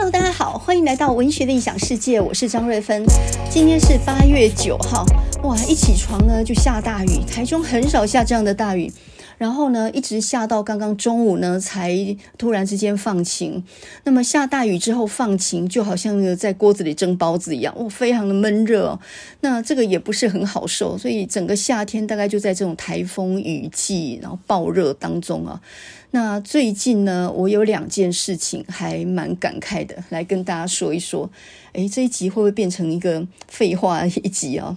[0.00, 3.04] Hello，大家好，欢迎来到文学的异想世界，我是张瑞芬。
[3.50, 5.04] 今天是八月九号，
[5.42, 8.88] 哇，一起床呢就下大雨，台中很少下这样的大雨。
[9.38, 13.62] 然后呢，一直下到刚刚中午呢，才突然之间放晴。
[14.04, 18.98] 那么下大雨之后放晴，就好像在锅子里蒸包子一样，哦，非常的闷热。
[19.40, 25.60] 那这个也不是很好受，所以整个夏天大概就在这种台风雨季，然后暴热当中啊。
[26.10, 31.30] 那最近呢，我有两件事情还蛮感慨的，来跟大家说一说。
[31.74, 34.76] 诶，这一集会不会变成一个废话一集啊？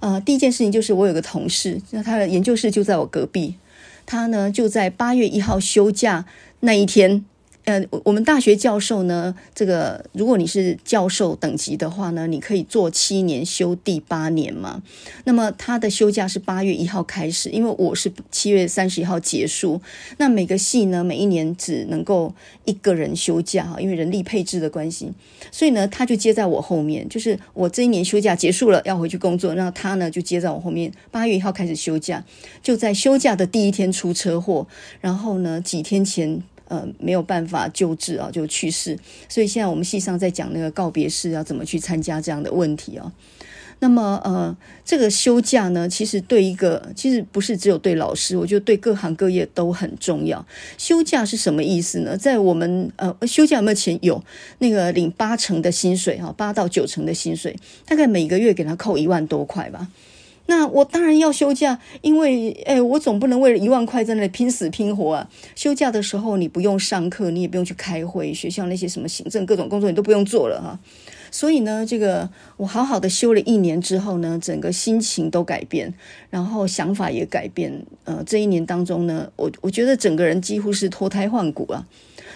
[0.00, 3.54] 呃，第一件事情就是我有个同事，那他的研究室就在我隔壁。
[4.10, 6.24] 他呢，就在八月一号休假
[6.58, 7.24] 那一天。
[7.64, 14.82] 呃，我们大学教授呢，这个如果你是教授等级的话呢，你可以做七年休第八年嘛。
[15.24, 19.80] 那么他的休假是八月一号开始，因为我是七月三十一号结束。
[20.16, 25.12] 那每个系呢，每一年只能够一个人休假哈，因为人力配置的关系。
[25.52, 32.24] 所以呢，他就接在我后面，就是我这一年休假结束了，要回去工作，那他呢就接在我后面，八月一号开始休假，
[32.62, 34.66] 就在休假的第一天出车祸，
[35.00, 36.42] 然后呢几天前。
[36.70, 38.96] 呃，没有办法救治啊，就去世。
[39.28, 43.12] 所以现在我们系上在讲那个告别式要怎么去参加这样的问题啊。
[43.82, 44.54] 那么呃，
[44.84, 50.46] 这个休假呢，其实对一个其实不是只有对老师，我觉得对各行各业都很重要。
[50.76, 52.16] 休假是什么意思呢？
[52.16, 53.98] 在我们呃休假有没有钱？
[54.02, 54.22] 有
[54.58, 59.88] 那个领八成的薪水哈，八到九成的薪水，大概每个月给他扣一万多块吧。
[60.50, 65.30] 那我当然要休假，因为哎，我总不能为了一万块在那里拼死拼活啊！
[65.54, 70.80] 休假的时候，你不用上课，你也不用去开会，学校那些什么行政各种工作你都不用做了哈。
[71.30, 75.94] 所以呢，这个我好好的休了一年之后呢，整个心情都改变，
[76.30, 77.86] 然后想法也改变。
[78.02, 81.86] 呃，这一年当中呢，我我觉得整个人几乎是脱胎换骨啊。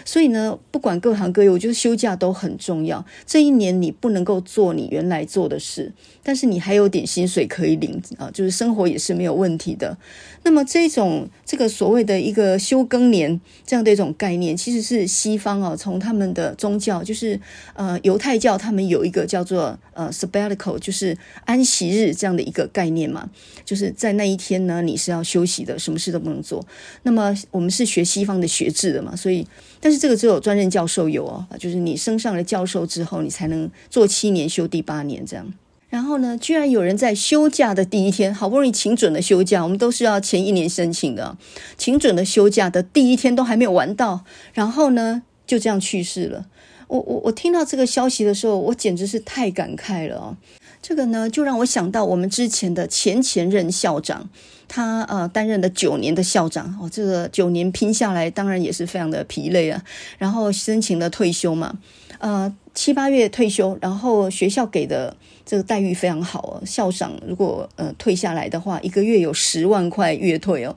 [0.04, 3.04] 所以呢，不管各行各业，我觉得休假都很重要。
[3.26, 9.96] 这一年你不能够做你原来做的事，但是你还有点薪水可以领啊，就是生活也是没有问题的。
[10.42, 17.40] 那么这种这个所谓的一个休更年这样的一种概念，其实是西方啊，从他们的宗教，就是
[17.72, 21.16] 呃犹太教，他们有一个叫做呃 sabbatical，就是
[21.46, 23.30] 安息日这样的一个概念嘛，
[23.64, 26.62] 就是在那一天呢，你是要休息的，什么事都不能做。
[27.04, 29.46] 那么我们是学西方的学制的嘛，所以
[29.80, 29.93] 但。
[29.98, 35.52] 这个只有专任教授有哦，就是你升上了教授之后，你才能做七年休第八年这样。
[35.88, 41.36] 然后呢，居然有人在休假的第一天，好不容易请准了休假，我们都是要前一年申请的，
[41.78, 46.46] 请准了休假的第一天都还没有玩到，然后呢就这样去世了。
[46.88, 50.36] 我我我听到这个消息的时候，我简直是太感慨了哦。
[50.82, 54.28] 这个呢，就让我想到我们之前的前前任校长，
[54.68, 59.82] 他呃担任了九年的校长哦，这个九年拼下来，当然也是非常的疲累啊。
[60.18, 61.78] 然后申请了退休嘛，
[62.18, 70.76] 呃七八月退休，然后学校给的这个待遇非常好哦，校长如果呃退下来的话，一个月有十万块月退哦。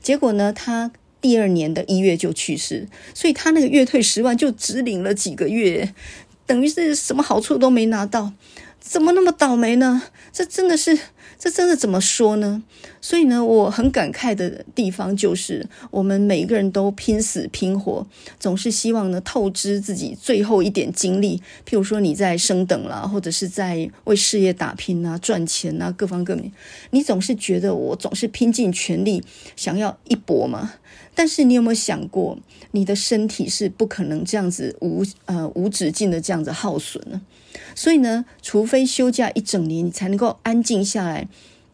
[0.00, 5.92] 结果呢，他第二年的一月就去世，所以他那个月退十万就只领了几个月，
[6.46, 8.32] 等于是什么好处都没拿到。
[8.78, 10.00] 怎么那么倒霉呢？
[10.32, 10.96] 这真的是，
[11.38, 12.62] 这真的怎么说呢？
[13.00, 18.06] 所以呢，我很感慨的地方就是，我们每一个人都拼死拼活，
[18.40, 21.40] 总是希望呢透支自己最后一点精力。
[21.68, 26.50] 譬如说你在升等啦，或者是在为事业打拼啊、赚钱啊，各方各面，
[26.90, 29.22] 你总是觉得我总是拼尽全力
[29.54, 30.72] 想要一搏嘛。
[31.16, 32.38] 但是你有没有想过，
[32.72, 37.22] 你的身体是不可能这样子无呃无止境的这样子耗损呢？
[37.74, 41.26] 所以呢，除非休假一整年，你才能够安静下来，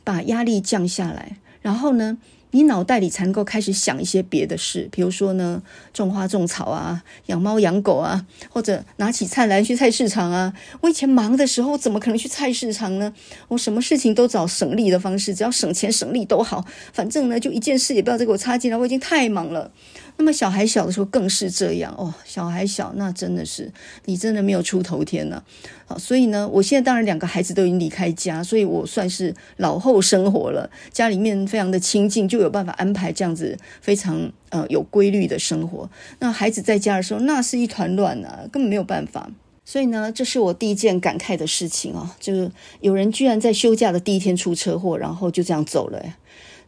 [0.05, 2.19] 把压力降下来，然后呢，
[2.53, 10.53] 你脑袋里才能够开始想一些别的事，比如说呢，种花种草啊，养猫养狗啊，或者拿起菜篮去菜市场啊。
[10.83, 13.13] 我以前忙的时候，怎么可能去菜市场呢？
[13.49, 19.71] 我什么事情都找省力的方式，只要省钱省力都好，反正呢，就一件事也不要再给我插进来，我已经太忙了。
[20.19, 23.73] 那么小孩小的时候更是这样哦，小孩小那真的是
[24.05, 25.43] 你真的没有出头天了。
[25.85, 35.91] 好，所以呢，我现在当然两个孩子都已经离开家，所以我算是老后生活了，家里面非常的清静，就有办法安排这样子非常呃有规律的生活。
[36.21, 39.29] 那孩子在家的时候，那是一团乱啊，根本没有办法。
[39.65, 42.49] 所以呢，这是我第一件感慨的事情啊，就是
[42.81, 46.01] 有人居然在休假的第一天出车祸，然后就这样走了。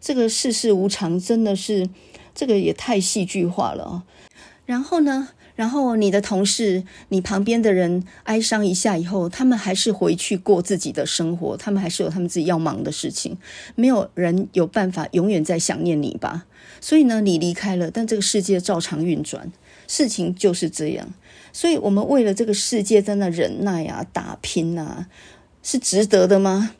[0.01, 1.89] 这个世事无常，真的是。
[2.35, 4.03] 这个也太戏剧化了哦。
[4.67, 13.37] 然后呢，然后你的同事、你旁边的人哀伤一下以后，他们还是回去过自己的生活，他们还是有他们自己要忙的事情。
[13.75, 16.47] 没有人有办法永远在想念你吧？
[16.81, 19.53] 所以呢，你离开了，但这个世界照常运转。
[19.87, 21.13] 事情就是这样。
[21.53, 25.09] 所以，我们为了这个世界在那忍耐啊、打拼啊，
[25.63, 26.73] 是值得的吗？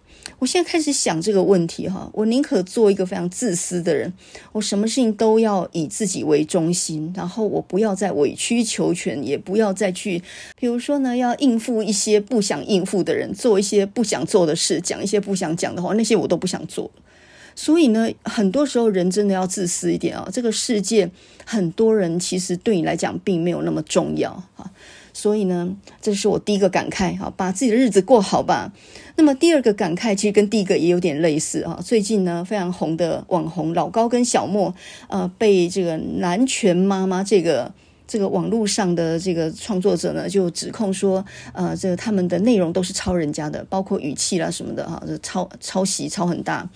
[0.45, 4.13] 我现在开始想这个问题哈，我宁可做一个非常自私的人，
[4.53, 10.23] 我什么事情都要以自己为中心，然后我不要再委曲求全，也不要再去，
[10.55, 16.91] 比如说呢，要应付一些不想应付的人，做一些不想做的事，讲一些不想讲的话，那些我都不想做。
[17.57, 20.29] 所以呢，很多时候人真的要自私一点啊。
[20.31, 21.11] 这个世界
[21.47, 24.71] 很多人其实对你来讲并没有那么重要啊。
[25.15, 28.71] 所以呢，这是我第一个感慨哈，把自己的日子过好吧。
[29.17, 31.81] 那么第二个感慨其实跟第一个也有点类似啊。
[31.83, 34.75] 最近呢，非常红的网红老高跟小莫，
[35.09, 37.73] 呃，被这个南拳妈妈这个。
[38.07, 41.25] 这个网络上的这个创作者呢，就指控说，
[41.55, 46.69] 呃，这个他们的内容都是抄人家的，包括语气啦什么的哈，这抄抄袭抄很大。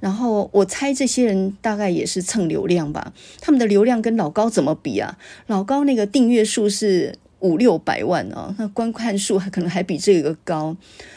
[0.00, 5.16] 然后我猜这些人大概也是蹭流量吧，他们的流量跟老高怎么比啊？
[5.46, 7.14] 老高那个订阅数是
[7.44, 10.74] 五六百万啊，那观看数可能还比这个高，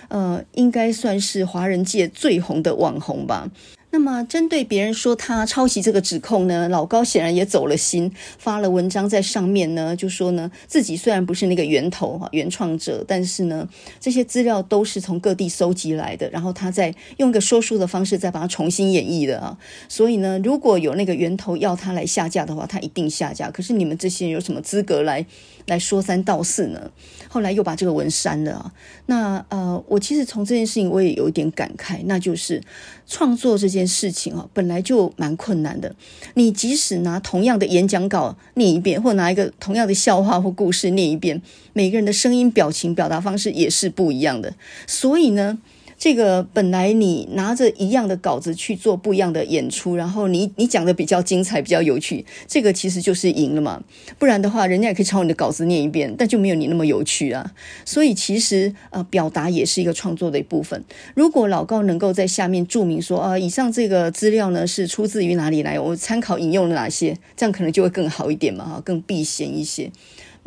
[0.10, 3.50] 呃，应该算是华人界最红的网红吧。
[3.90, 13.68] 那么，针对别人说他抄袭这个指控呢，老高显然也走了心，发了文章在上面呢，就说呢，自己虽然不是那个源头哈，原创者，但是呢，
[14.00, 19.58] 这些资料都是从各地搜集来的，然后他再用一个说书的方式再把它重新演绎的啊。
[19.88, 23.50] 所以呢，如果有那个源头要他来下架的话，他一定下架。
[23.50, 25.26] 可是你们这些人有什么资格来
[25.68, 26.92] 来说三道四呢？
[27.30, 28.74] 后来又把这个文删了啊。
[29.06, 32.62] 那呃，我其实从这件事情我也有一点感慨，那就是
[33.06, 35.94] 创作这件事情啊，本来就蛮困难的。
[36.34, 41.42] 你即使拿同样的演讲稿念一遍，或拿一个同样的笑话或故事念一遍，
[41.74, 44.54] 每个人的声音、表情、表达方式也是不一样的。
[44.88, 45.60] 所以呢，
[45.98, 53.84] 这个本来你拿着一样的稿子去做不一样的演出，然后你你讲的比较精彩、比较有趣，这个其实就是赢了嘛。
[54.20, 57.52] 不然的话，人家也可以抄你的稿子念一遍，但就没有你那么有趣啊。
[57.84, 60.84] 所以其实呃，表达也是一个创作的一部分。
[61.16, 69.92] 如果老高能够在下面注明说啊、以上这个资料呢是出自于哪里来，我参考引用了哪些，这样可能就会更好一点嘛，哈，更避嫌一些。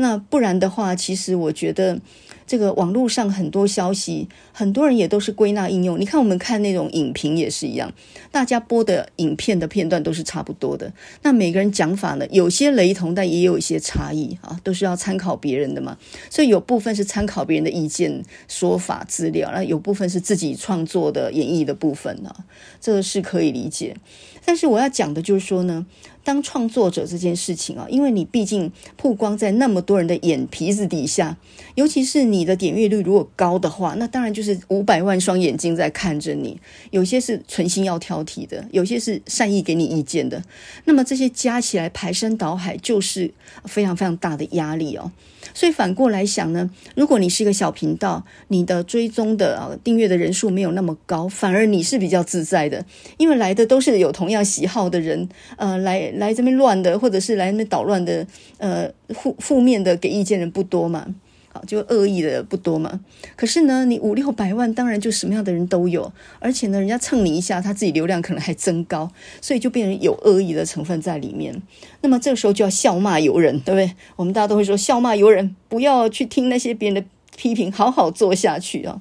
[0.01, 2.01] 那不然的话，其实我觉得。
[2.47, 6.01] 这个网络上很多消息，很多人也都是归纳应用。
[6.01, 7.93] 你看，我们看那种影评也是一样，
[8.33, 10.93] 大家播的影片的片段都是差不多的。
[11.23, 15.97] 那每个人讲法呢，有些雷同，但也有一些差异啊，都是要参考别人的嘛。
[16.29, 22.35] 所以有部分是参考别人的意见、说法、资料，那有部分是自己创作的演绎的部分呢，
[22.81, 23.97] 这个是可以理解。
[24.45, 25.87] 但是我要讲的就是说呢。
[26.23, 31.37] 当创作者这件事情啊，因为你毕竟曝光在那么多人的眼皮子底下，
[31.75, 36.59] 尤其是你的点阅率如果高的话，那当然就是五百万双眼睛在看着你。
[36.91, 40.43] 有些是存心要挑剔的，有些是善意给你意见的。
[40.85, 43.33] 那么这些加起来排山倒海，就是
[43.65, 45.11] 非常非常大的压力哦。
[45.55, 52.85] 所以反过来想呢，如果你是一个小频道，你的追踪的啊订阅的人数没有那么高，反而你是比较自在的，
[53.19, 58.27] 因为来的都是有同样喜好的人，呃，来来这边乱的，或者是来那边捣乱的，
[58.59, 61.07] 呃，负负面的给意见人不多嘛。
[61.53, 63.01] 好，就恶意的不多嘛。
[63.35, 66.13] 可是呢，你五六百万，当然就什么样的人都有。
[66.39, 69.11] 而且呢，人家蹭你一下，他自己流量可能还增高，
[69.41, 71.61] 所以就变成有恶意的成分在里面。
[72.03, 73.97] 那么这个时候就要笑骂由人，对不对？
[74.15, 79.01] 我们大家都会说笑骂由人，不要去听那些别人的批评，好好做下去啊。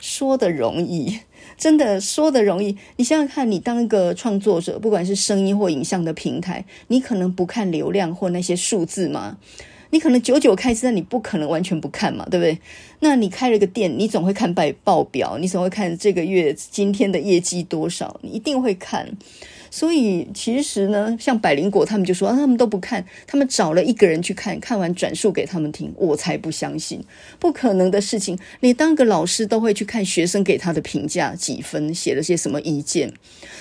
[0.00, 1.20] 说的容易，
[1.56, 2.76] 真的说的容易。
[2.96, 9.38] 你想想看，你当一个创作者，不管是声音或影像的平台，你可能不看流量或那些数字吗？
[9.90, 12.58] 你可能久久开一次，但你不可能完全不看嘛，对不对？
[13.00, 19.08] 那你开了个店，你总会看报报表，你总会看这个月今天的业绩多少，你一定会看。
[19.68, 27.04] 所以其实呢，像百灵果他们就说，啊，他们都不看，他们找了一个人去看，看完转述给他们听，我才不相信，
[27.38, 28.38] 不可能的事情。
[28.60, 33.12] 你当个老师都会去看学生给他的评价几分，写了些什么意见。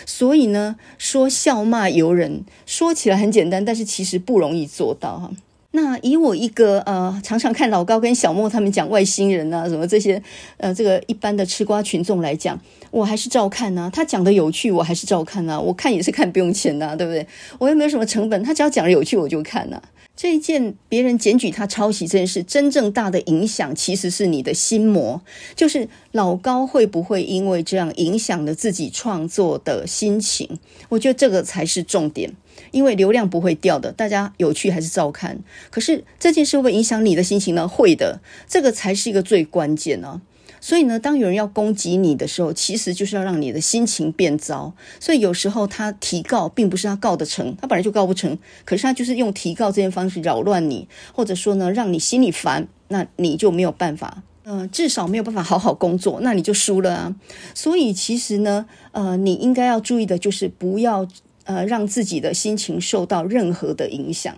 [0.05, 5.32] 所以呢，说笑骂由人，说起来很简单，但是其实不容易做到哈。
[5.75, 10.22] 那以我一个呃，常常看老高跟小莫他们讲外星人啊什么这些
[10.58, 12.58] 呃，这个一般的吃瓜群众来讲，
[12.91, 13.89] 我还是照看呐。
[13.94, 15.60] 他讲的有趣，我还是照看呐。
[15.60, 17.27] 我看也是看不用钱呐，对不对？
[17.60, 19.82] 我又没有什么成本，他只要讲的有趣，我就看呐。
[20.15, 25.22] 这一件别人检举他抄袭这件事，真正大的影响其实是你的心魔，
[25.55, 30.57] 就是老高会不会因为这样影响了自己创作的心情？
[30.89, 32.34] 我觉得这个才是重点。
[32.72, 35.38] 因为流量不会掉的，大家有趣还是照看。
[35.69, 37.67] 可是这件事会不会影响你的心情呢？
[37.67, 40.22] 会的，这个才是一个最关键呢、
[40.65, 44.74] 所以呢，当有人要攻击你的时候，其实就是要让你的心情变糟。
[45.00, 57.15] 所以有时候他提告，并不是他告得成，他本来就告不成，可是他就是用提告这件方式扰乱你，或者说呢，让你心里烦，那你就没有办法，呃，至少没有办法好好工作，那你就输了啊。
[57.53, 61.07] 所以其实呢，呃，你应该要注意的就是不要。
[61.46, 64.36] 呃，让自己的心情受到任何的影响。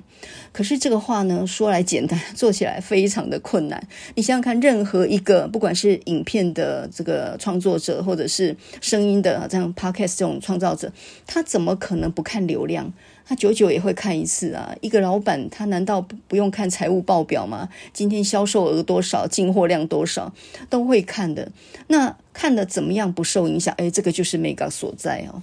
[0.51, 3.87] 可是这个话呢，说来简单，做起来非常的困难。
[4.15, 10.91] 你想想看，任何一个不管是影片的这个创作者，或者是声音的这样 podcast 这种创造者，
[11.25, 12.91] 他怎么可能不看流量？
[13.29, 14.73] 他久久也会看一次啊。
[14.79, 17.67] 一个老板，他难道不用看财务报表吗？
[17.91, 20.33] 今天销售额多少，进货量多少，
[20.69, 21.51] 都会看的。
[21.87, 23.73] 那看的怎么样不受影响？
[23.77, 25.41] 诶，这个就是 Mega 所在哦。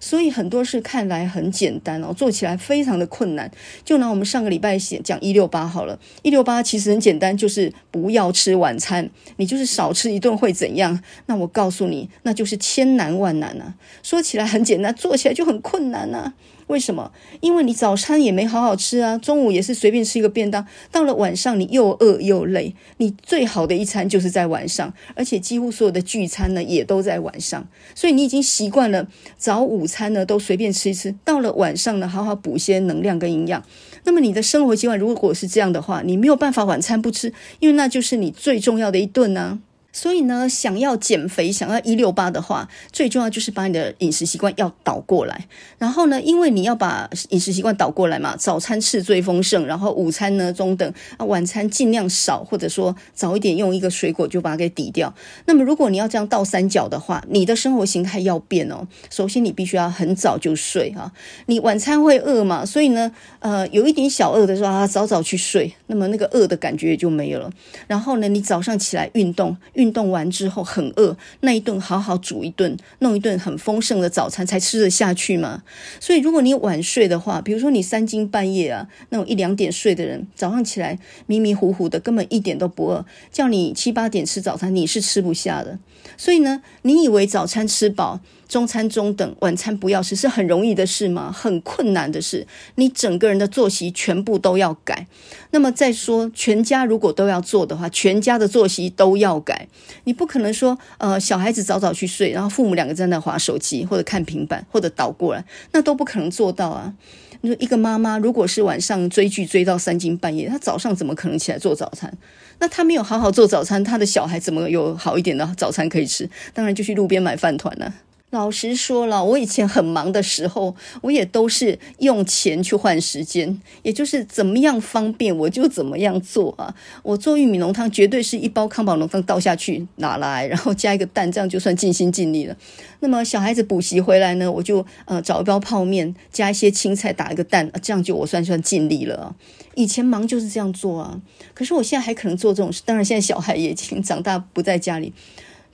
[0.00, 3.50] 所以很多事看来很简单哦，做起来非常的困难。
[3.84, 11.00] 就拿我们上个礼拜写讲一六八好了，一六八其实很简单，就是不要吃晚餐，你就是少吃一顿会怎样？
[11.26, 13.74] 那我告诉你，那就是千难万难啊。
[14.02, 16.34] 说起来很简单，做起来就很困难啊。
[16.66, 17.12] 为什么？
[17.40, 22.74] 因为你早餐也没好好吃啊，中午也是随便吃一个便当，到了晚上你又饿又累。
[22.96, 29.06] 你最好的一餐就是在晚上，而且几乎所有的聚餐呢也都在晚上，所以你已经习惯了
[29.36, 33.62] 早午餐呢都随便吃一吃，到了晚上呢好好补些能量跟营养。
[34.04, 39.60] 那么你的生活习惯如果是这样的话，你没有办法晚餐不吃，因为那就是你最重要的一顿呢。
[39.96, 45.46] 所以呢，想要减肥，想要一六八的话，最重要就是把你的饮食习惯要倒过来。
[45.78, 55.14] 然后呢，因为你要把饮食习惯倒过来嘛，早餐吃最丰盛，然后午餐呢中等，啊晚餐尽量少，或者说早一点用一个水果就把它给抵掉。
[55.46, 58.86] 那么如果你要这样倒三角的话，你的生活形态要变哦。
[59.10, 61.10] 首先你必须要很早就睡啊，
[61.46, 67.50] 你晚餐会饿嘛，所以呢，呃，有一点小饿的时候啊，早早去睡，那么那个饿的感觉也就没有了。
[67.86, 69.85] 然后呢，你早上起来运动运。
[69.86, 75.62] 运动完之后很饿，那一顿好好煮一顿，弄一顿很丰盛的早餐才吃得下去嘛。
[76.00, 85.78] 所以如果你晚睡的话，比如说你三更半夜啊，那种一两点睡的人，早上起来迷迷糊糊的，根本一点都不饿，叫你七八点吃早餐，你是吃不下的。
[86.16, 91.32] 所以呢，你以为早餐吃饱，中餐中等，晚餐不要吃，是很容易的事吗？
[91.32, 92.46] 很困难的事。
[92.76, 95.06] 你整个人的作息全部都要改。
[95.50, 99.68] 那么再说，全家如果都要做的话，全家的作息都要改。
[100.04, 106.94] 你不可能说，呃，小孩子早早去睡，然后父母两个在那划手机或者看平板或者倒过来，那都不可能做到啊。
[107.42, 112.12] 你说一个妈妈如果是晚上追剧追到三更半夜，她早上怎么可能起来做早餐？
[112.58, 116.28] 那她没有好好做早餐，她的小孩怎么有好一点的早餐可以吃？
[116.54, 117.92] 当然就去路边买饭团了。
[118.30, 126.74] 老实说了，我以前很忙的时候，我也都是用钱去换时间，也就是怎么样方便我就怎么样做啊。
[127.04, 132.56] 我做玉米浓汤，绝对是一包康宝浓汤倒下去拿来，然后加一个蛋，这样就算尽心尽力了。
[133.00, 139.36] 那么小孩子补习回来呢，我就呃找一包泡面，加一些青菜，打一个蛋，这样就我算算尽力了。
[139.76, 141.20] 以前忙就是这样做啊，
[141.54, 142.82] 可是我现在还可能做这种事。
[142.84, 145.12] 当然，现在小孩也已经长大，不在家里。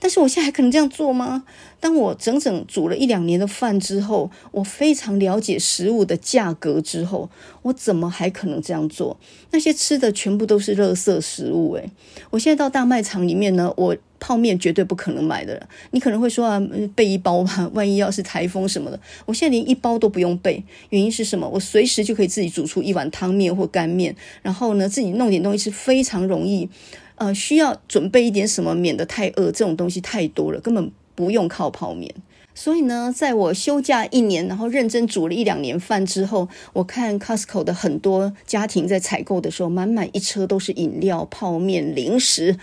[0.03, 1.45] 但是我现在还可能这样做吗？
[1.79, 7.29] 当我整整煮了一两年的饭之后，我非常了解食物的价格之后，
[7.61, 9.17] 我怎么还可能这样做？
[9.51, 11.89] 那些吃的全部都是垃圾食物诶，
[12.31, 15.65] 我现在到大卖场里面呢，我泡面绝对不可能买的。
[15.91, 16.61] 你可能会说啊，
[16.93, 20.61] 备一包吧， 万一要是台风什么的，我现在连一包都不用备。
[20.89, 21.47] 原因是什么？
[21.47, 26.67] 我随时就可以自己煮出一碗汤面或干面，然后呢，自己弄点东西吃，非常容易。
[27.15, 29.51] 呃，需要准备一点什么，免得太饿。
[29.51, 32.13] 这种东西太多了，根本不用靠泡面。
[32.55, 42.55] 所以呢，在我休假一年，然后认真煮了一两年饭之后，我看 Costco 的很多家庭在采购的时候，满满一车都是饮料、泡面、零食，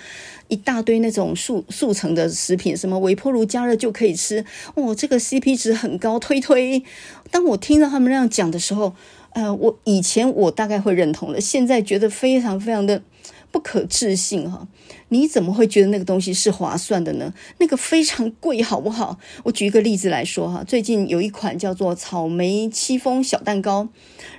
[0.47, 4.45] 一大堆那种速速成的食品，什么微波炉加热就可以吃。
[4.76, 6.85] 哦，这个 CP 值很高，推推。
[7.33, 8.95] 当我听到他们那样讲的时候，
[9.33, 13.02] 呃，我以前我大概会认同了，现在觉得非常非常的。
[13.50, 14.66] 不可置信哈！
[15.09, 17.33] 你怎么会觉得那个东西是划算的呢？
[17.59, 19.19] 那个非常贵，好不好？
[19.45, 23.88] 我举一个例子来说哈，最近有一款叫做草莓戚风小蛋糕。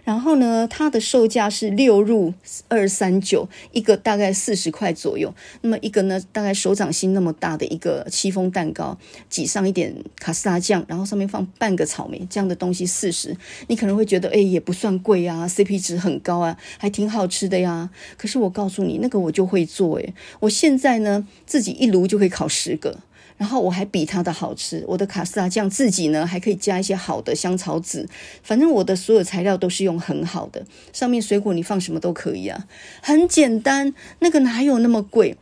[0.03, 2.33] 然后呢，它的售价是六入
[2.67, 5.33] 二三九一个，大概四十块左右。
[5.61, 8.97] 那么一个呢，大概手掌心那么大的一个戚风蛋糕，
[9.29, 13.35] 挤上一点卡士达酱，然后上面放半个草莓，这样的东西四十。
[13.67, 17.89] 你可能会觉得，哎，也不算贵啊，CP 值很高啊，还挺好吃的呀。
[18.17, 22.97] 可是我告诉你，那个我就会做，哎，我现在呢，自己一炉就可以烤十个。
[23.41, 28.07] 然后我还比它的好吃，我的卡斯达酱自己呢还可以加一些好的香草籽，
[28.43, 32.67] 反正我的所有材料都是用很好的，上面水果你放什么都可以啊，
[33.01, 35.35] 很简单，那个哪有那么贵？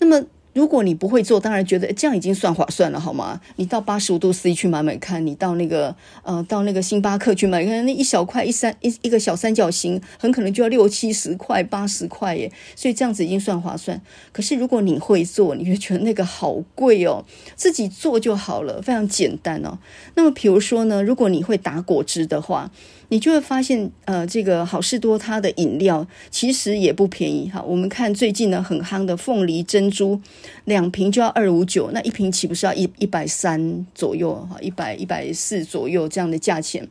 [0.00, 3.38] 那么如果你不会做，当然觉得这样已经算划算了，好吗？
[3.56, 12.50] 你到八十五度 C 去买买看，你到那个呃，到那个星巴克去买，看那一小块一三一一个小三角形，很可能就要六七十块、八十块耶。
[12.74, 14.00] 所以这样子已经算划算。
[14.32, 17.22] 可是如果你会做，你会觉得那个好贵哦，
[17.54, 19.78] 自己做就好了，非常简单哦。
[20.14, 22.70] 那么比如说呢，如果你会打果汁的话。
[23.08, 27.62] 你就会发现，呃，这个好事多它的饮料其实也不便宜哈。
[27.62, 30.20] 我们看最近呢很夯的凤梨珍珠，
[30.64, 36.86] 两瓶就要二五九，那一瓶岂不是要一一百三左右哈，一百一百四左右这样的价钱。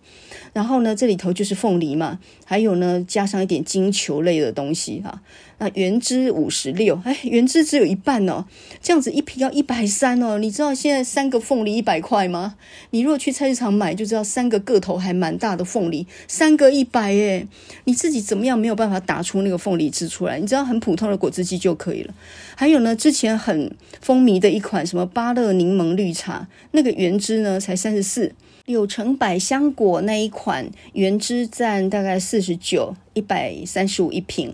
[0.53, 5.21] 然后呢，这里头就是凤梨嘛，还有呢加上一点金球类的东西哈。
[5.73, 8.45] 原汁五十六，哎，原汁只有一半哦，
[8.81, 10.37] 这样子一瓶要一百三哦。
[10.37, 12.55] 你知道现在三个凤梨一百块吗？
[12.91, 17.47] 你如果去菜市场买，就知道三个个头还蛮大的凤梨，三个一百耶。
[17.85, 20.39] 你自己怎么样没有办法打出那个凤梨汁出来？
[20.39, 22.13] 你知道很普通的果汁机就可以了。
[22.55, 28.33] 还有呢，之前很风靡的一款什么芭乐柠檬绿茶，那个原汁呢才三十四，
[28.65, 34.53] 柳橙百香果那一款原汁占大概四十九，一百三十五一瓶。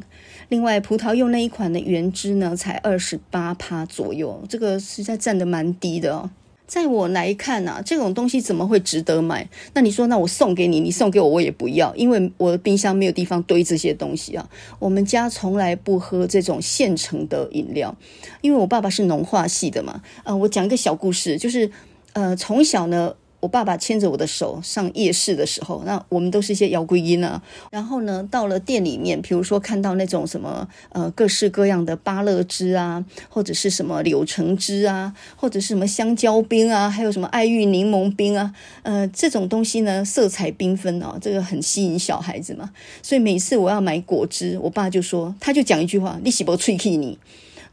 [0.51, 6.29] 另外，葡萄柚那一款的原汁呢，才二十八趴左右，这个实在占得蛮低的哦。
[6.67, 9.47] 在我来看啊，这种东西怎么会值得买？
[9.73, 14.49] 那你说，那我送给你，你送给我，我也不要，因为我的冰箱没有地方堆这些东西啊。
[14.77, 17.95] 我们家从来不喝这种现成的饮料，
[18.41, 20.01] 因为我爸爸是农化系的嘛。
[20.25, 21.71] 呃，我讲一个小故事，就是
[22.11, 23.15] 呃，从小呢。
[23.41, 27.41] 我爸爸牵着我的手上夜市的时候，那我们都是一些摇龟音啊。
[27.71, 42.71] 然后呢，到了店里面，比如说看到那种什么呃各式各样的芭乐汁啊，或者是什么柳橙汁啊，或者是什么香蕉冰啊，还有什么爱玉柠檬冰啊，呃这种东西呢，色彩缤纷哦，这个很吸引小孩子嘛。
[43.01, 47.17] 所以每次我要买果汁，我爸就说，他就讲一句话：“你喜不脆气你。”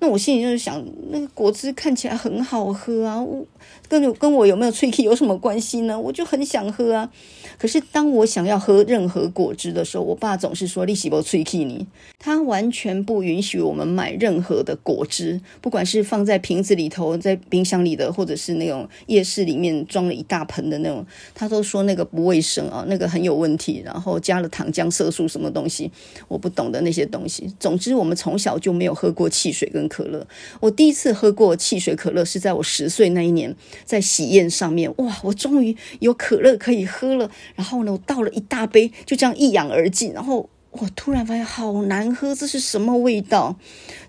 [0.01, 3.45] 那我心里就是想，那个果汁看起来很好喝啊，我
[3.89, 5.99] 跟跟我有没有脆气有什么关系呢？
[5.99, 7.11] 我就很想喝啊。
[7.59, 11.85] 可是当我想要喝任何果汁的时候，我爸总是说：“你是不脆气你。”
[12.21, 25.91] 他完全不允许我们买任何的果汁，不管是放在瓶子里头、在冰箱里的，或者是那种夜市里面装了一大盆的那种，他都说那个不卫生啊，那个很有问题，然后加了糖浆、色素什么东西，
[26.29, 27.53] 我不懂的那些东西。
[27.59, 30.27] 总之，我们从小就没有喝过汽水跟可乐，
[30.61, 37.31] 我第一次喝过汽水可乐是在我十岁那一年，在喜宴上面，哇，我终于有可乐可以喝了。
[37.55, 40.13] 然后呢，我倒了一大杯，就这样一仰而尽。
[40.13, 43.57] 然后我突然发现好难喝，这是什么味道？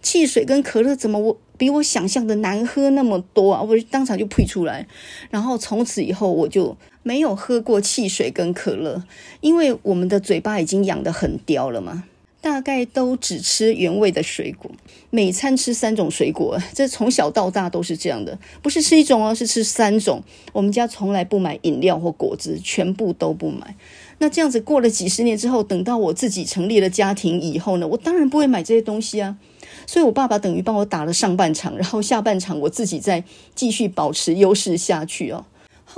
[0.02, 3.62] 汽水跟可乐怎么我比我想象的难喝那么多啊？
[3.62, 4.88] 我当场就呸出来。
[5.30, 9.04] 然后从此以后我就没有喝过汽水跟可乐，
[9.42, 12.04] 因为我们的嘴巴已经养得很刁了嘛。
[12.42, 14.72] 大概都只吃原味的水果，
[15.10, 20.24] 每餐吃三种水果，这从小到大都是这样的，不是吃一种哦，是吃三种。
[20.54, 23.76] 我们家从来不买饮料或果汁，全部都不买。
[24.20, 29.38] 那这样子过了几十年之后，等到我自己成立了家庭以后呢，我当然不会买这些东西啊。
[29.86, 33.24] 所以我爸爸等于帮我打了上半场，然后下半场我自己再
[33.56, 35.46] 继续保持优势下去哦。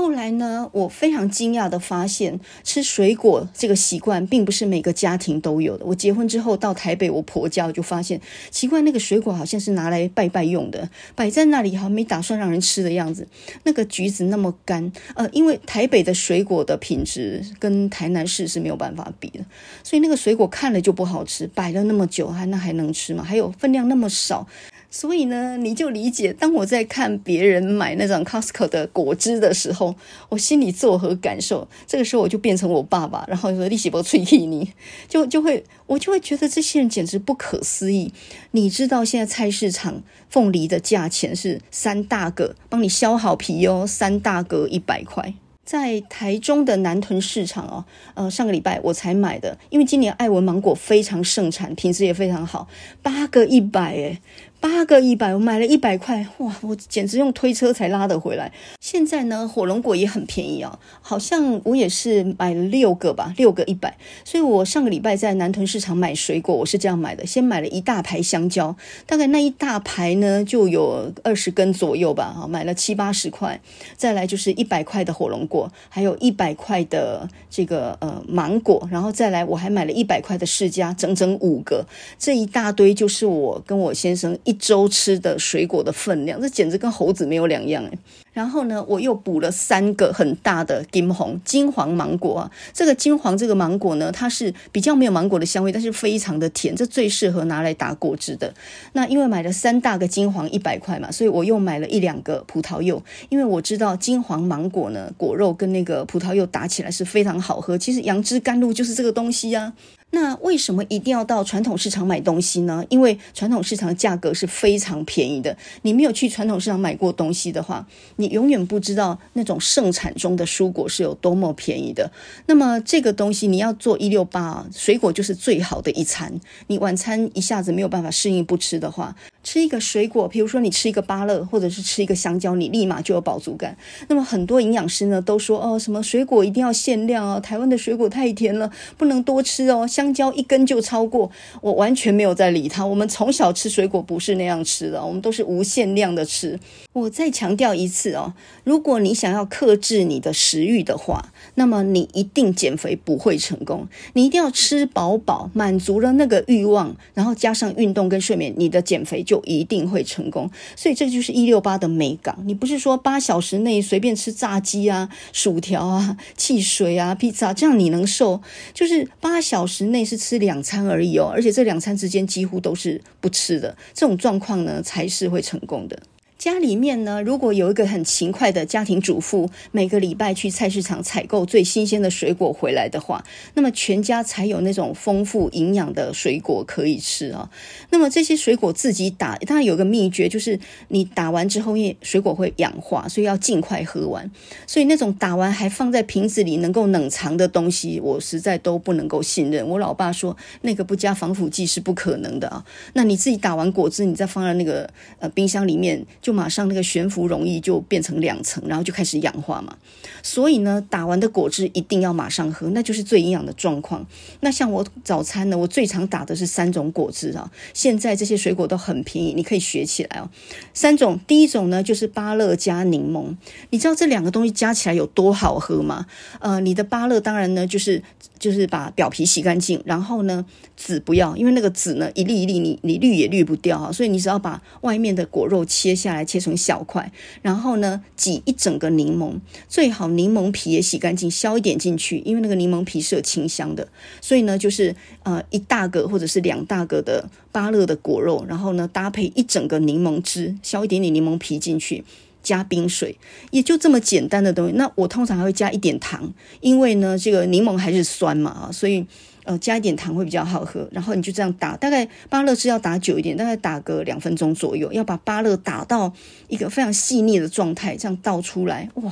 [0.01, 5.85] 后来呢，我非常惊讶地发现，吃水果这个习惯并不是每个家庭都有的。
[5.85, 13.27] 我结婚之后到台北，我婆家我就发现奇怪，那个水果好像是拿来拜拜用的，摆在那里好像没打算让人吃的样子。
[13.61, 19.45] 那个橘子那么干，呃，因为台北的水果的品质跟台南市是没有办法比的，
[19.83, 23.23] 所以那个水果看了就不好吃，摆了那么久，还那还能吃吗？
[23.23, 24.47] 还有分量那么少。
[24.93, 29.95] 所以呢，你就理解，当我在看别人买那种 Costco 的果汁的时候，
[30.27, 31.65] 我心里作何感受？
[31.87, 34.73] 这个时候我就变成我爸爸，然后说利息不脆气你，
[35.07, 38.13] 就就会我就会觉得这些人简直不可思议。
[38.51, 45.33] 你知道现在菜市场凤梨的价钱是三大个，帮你削好皮哦，三大个一百块。
[45.63, 52.67] 在台中的南屯市场哦，呃，上个礼拜我才买的，因为今年爱文芒果非常盛产，品质也非常好，
[53.01, 54.19] 八个一百诶。
[54.61, 56.55] 八个一百，我买了一百块，哇！
[56.61, 58.51] 我简直用推车才拉得回来。
[58.79, 63.97] 现在呢，火龙果也很便宜啊，好像我也是买了六个吧，六个一百。
[64.23, 68.75] 所以我上个礼拜在南屯市场买水果，我是这样买的：先买了一大排香蕉，
[69.07, 73.59] 大概那一大排呢就有二十根左右吧，哈，买了七八十块。
[73.97, 81.83] 再来就是一百块的火龙果，还有一百块的这个呃芒果，然后再来我还买了一百块的释迦，整整五个。
[82.19, 84.50] 这一大堆就是我跟我先生一。
[84.51, 87.97] 一周吃的水果的分量，这简直跟猴子没有两样诶。
[88.33, 92.51] 然后呢，我又补了三个很大的金红金黄芒果啊。
[92.73, 98.53] 这个金黄这个芒果呢，它是比较没有芒果的香味，但是非常的甜，这最适合拿来打果汁的。
[98.91, 107.77] 那因为买了三大个金黄一百块嘛，所以我又买了一两个葡萄柚，因为我知道金黄芒果呢，果肉跟那个葡萄柚打起来是非常好喝。
[107.77, 110.00] 其实杨枝甘露就是这个东西呀、啊。
[110.11, 112.85] 那为什么一定要到传统市场买东西呢？
[112.89, 115.55] 因为传统市场的价格是非常便宜的。
[115.83, 122.11] 你没有去传统市场买过东西的话，你永远不知道那种盛产中的蔬果是有多么便宜的。
[122.45, 126.39] 那么这个东西你要做一六八，水果就是最好的一餐。
[126.67, 133.75] 你晚餐一下子没有办法适应不吃的话，吃一个水果，比如说你吃一个芭乐，或者是吃一个香蕉，你立马就有饱足感。
[134.07, 139.87] 那么很多营养师呢都说哦，什么水果一定要限量哦，台湾的水果太甜了，不能多吃哦。
[139.87, 142.85] 香蕉一根就超过，我完全没有在理他。
[142.85, 146.59] 我们从小吃水果不是那样吃的，我们都是无限量的吃。
[146.93, 153.87] 我再强调一次哦，如果你想要克制你的食欲的话，那么你一定减肥不会成功。
[154.13, 160.49] 你一定要吃饱饱，满足了那个欲望，然后加上运动跟睡眠，你的减肥就一定会成功。
[160.75, 162.35] 所以这就是一六八的美感。
[162.45, 168.41] 你不是说八小时内随便吃炸鸡啊、薯条啊、汽水啊、披萨，这样你能瘦？
[168.73, 170.31] 就是八小时内是吃。
[170.31, 176.03] 吃两餐而已哦，而且这两餐之间几乎都是不吃的，这种状况呢才是会成功的。
[176.41, 183.23] 家里面呢，如果有一个很勤快的家庭主妇，每个礼拜去菜市场采购最新鲜的水果回来的话，
[183.53, 187.51] 那么全家才有那种丰富营养的水果可以吃啊。
[187.91, 194.31] 那么这些水果自己打，当然有个秘诀，就是你打完之后，因为水果会氧化，所以要尽快喝完。
[194.65, 199.67] 所以那种打完还放在瓶子里能够冷藏的东西，我实在都不能够信任。
[199.67, 202.65] 我老爸说，那个不加防腐剂是不可能的啊。
[202.93, 206.30] 那你自己打完果汁，你再放在那个呃冰箱里面就。
[206.31, 209.75] 马上那个悬浮溶液就变成两层，然后就开始氧化嘛。
[210.23, 214.05] 所以呢，打完的果汁一定要马上喝，那就是最营养的状况。
[214.41, 217.51] 那像我早餐呢，我最常打的是三种果汁啊。
[217.73, 220.29] 现在这些水果都很便宜，你可以学起来哦。
[220.73, 223.35] 三种，第一种呢就是芭乐加柠檬。
[223.71, 226.05] 你知道这两个东西加起来有多好喝吗？
[226.39, 228.01] 呃，你的芭乐当然呢就是
[228.37, 230.45] 就是把表皮洗干净，然后呢
[230.77, 236.20] 籽不要，因为那个籽呢一粒一粒你你滤也滤不掉啊，所以你只要把外面的果肉切下来。
[236.23, 239.33] 切成小块，然后呢，挤一整个柠檬，
[239.67, 243.87] 最好柠檬皮也洗干净，削一点进去，因为那个柠檬皮是有清香的。
[244.21, 252.03] 所以呢，就是呃一大个或者是两大个的芭乐的果肉，然后呢搭配一整个柠檬汁，削一点点柠檬皮进去，
[252.41, 253.17] 加冰水，
[253.51, 254.73] 也就这么简单的东西。
[254.75, 259.05] 那我通常还会加一点糖，因为呢这个柠檬还是酸嘛啊，所以。
[259.43, 266.13] 呃，加一点糖会比较好喝，然后你就这样打，大概芭乐汁要打久一点，大概打个两分钟左右，要把芭乐打到
[266.47, 269.11] 一个非常细腻的状态，这样倒出来，哇，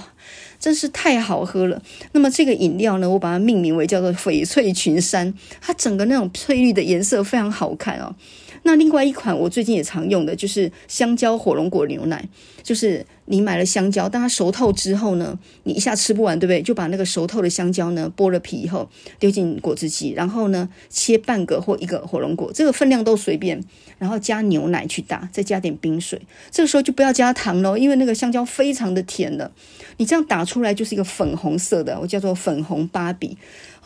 [0.59, 1.81] 真是太好喝了。
[2.11, 8.15] 那么这个饮料呢，我把它命名为叫做翡翠群山，它整个那种翠绿的颜色非常好看哦。
[8.63, 12.27] 那另外一款我最近也常用的就是香蕉火龙果牛奶，
[12.63, 13.05] 就是。
[13.31, 16.63] 你买了香蕉，当它熟透之后呢，你一下吃不完，对不对？
[16.63, 23.63] 就把那个熟透的香蕉呢，剥了皮以后丢进果汁机，然后呢，切半个或一个火龙果，这个分量都随便，
[23.99, 26.19] 然后加牛奶去打，再加点冰水。
[26.49, 29.51] 这个时候就不要加糖喽，因为那个香蕉非常的甜了。
[29.97, 33.37] 你这样打出来就是一个粉红色的，我叫做粉红芭比。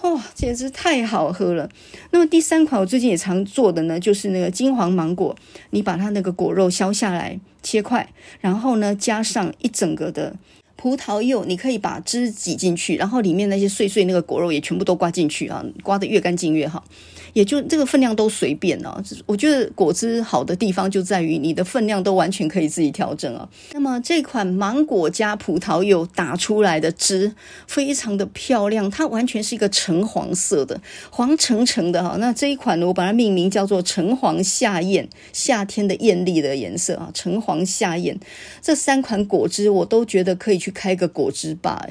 [0.04, 1.70] 哦，简直太好喝了！
[2.12, 5.34] 那么第三款我最近也常做的呢，就是那个金黄芒果，
[5.70, 8.10] 你把它那个果肉削下来切块，
[8.42, 10.36] 然后呢加上一整个的
[10.84, 16.84] 葡萄柚，你可以把汁挤进去，然后里面那些碎碎那个果肉也全部都刮进去啊，刮得越干净越好。
[17.32, 23.50] 也就这个分量都随便哦，我觉得果汁好的地方就在于你的分量都完全可以自己调整啊。
[23.72, 27.34] 那么这款芒果加葡萄柚打出来的汁
[27.66, 32.18] 非常的漂亮，它完全是一个橙黄色的，黄橙橙的哈。
[32.20, 38.20] 那这一款呢，我把它命名叫做橙黄夏艳，夏天的艳丽的颜色啊，橙黄夏艳。
[38.62, 41.88] 这三款果汁我都觉得可以去开个果汁吧，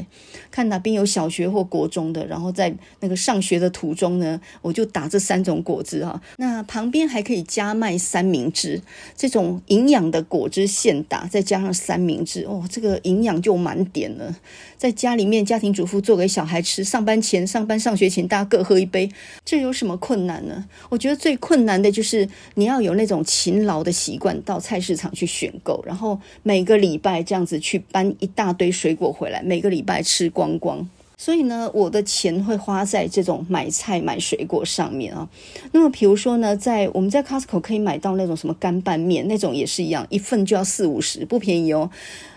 [0.53, 5.43] 看哪边有小学或国中的，然后在那个上学的途中呢，我就打这三。
[5.43, 8.81] 种果汁哈，那旁边还可以加卖三明治，
[9.17, 14.37] 这种营养的果汁现打，再加上三明治，哦，这个营养就满点了。
[14.77, 19.11] 在家里面，家庭主妇做给小孩吃，上班前、上班上学前，大家各喝一杯，
[19.45, 20.65] 这有什么困难呢？
[20.89, 30.89] 我觉得最困难的就是你要有那种勤劳的习惯，到菜市场去选购，然后每个礼拜这样子去搬一大堆水果回来，每个礼拜吃光光光。
[31.17, 35.29] 所以呢，我的钱会花在这种买菜、买水果上面啊。
[35.71, 41.89] 那么，比如说呢，在我们在 Costco 可以买到那种什么干拌面，那种也是一样，一份就要四五十，不便宜哦。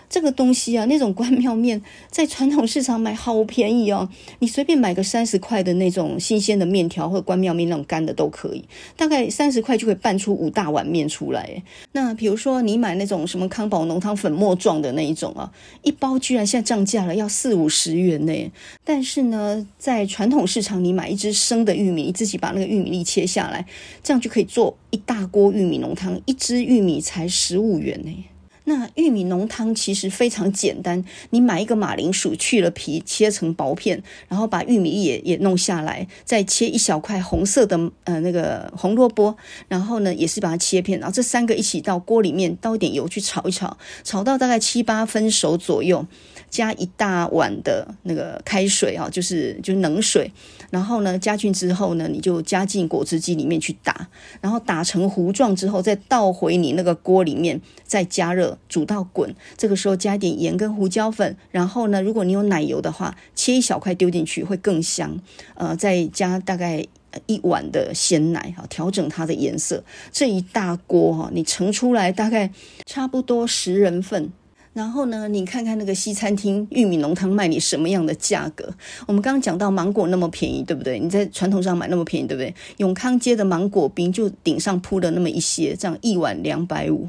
[0.08, 8.64] 这个东西啊，那种关庙面在传统市场买好便宜哦，你随便买个三十块的那种新鲜的面条或者关庙面那种干的都可以，
[8.96, 11.62] 大概三十块就可以拌出五大碗面出来。
[11.92, 15.50] 那比如说你买那种什么康宝浓汤粉末状的那一种啊，
[15.82, 18.52] 一包居然现在涨价了，要四五十元呢。
[18.84, 23.66] 但是呢，在传统市场你买一只生的玉米，你自己把那个玉米粒切下来，
[24.02, 28.24] 这样就可以做一大锅玉米浓汤，一只玉米才十五元呢。
[28.68, 39.36] 那玉米浓汤其实非常简单，你买一个马铃薯，去了皮，切成薄片，然后把玉米也也弄下来，再切一小块红色的呃那个红萝卜，
[39.68, 46.04] 然后呢也是把它切片，然后这三个一起到锅里面倒一点油去炒一炒，炒到大概七八分熟左右。
[46.48, 50.30] 加一大碗的那个开水啊，就是就是冷水，
[50.70, 54.08] 然后呢加进之后呢，你就加进果汁机里面去打，
[54.40, 59.34] 然后打成糊状之后，再倒回你那个锅里面，再加热煮到滚。
[59.56, 65.20] 这个时候加一点盐跟胡椒粉，然后呢，如果你有奶油的话，切一小块丢进去会更香。
[65.54, 66.86] 呃，再加大概
[67.26, 69.82] 一碗的鲜奶哈，调整它的颜色。
[70.10, 72.50] 这一大锅哈，你盛出来大概
[72.86, 74.32] 差不多十人份。
[74.76, 78.74] 然后呢，你看看那个西餐厅玉米浓汤卖你什么样的价格？
[79.06, 80.98] 我们刚刚讲到芒果那么便宜，对不对？
[80.98, 82.54] 你在传统上买那么便宜，对不对？
[82.76, 87.08] 永康街的芒果冰就顶上铺了那么一些，这样一碗两百五。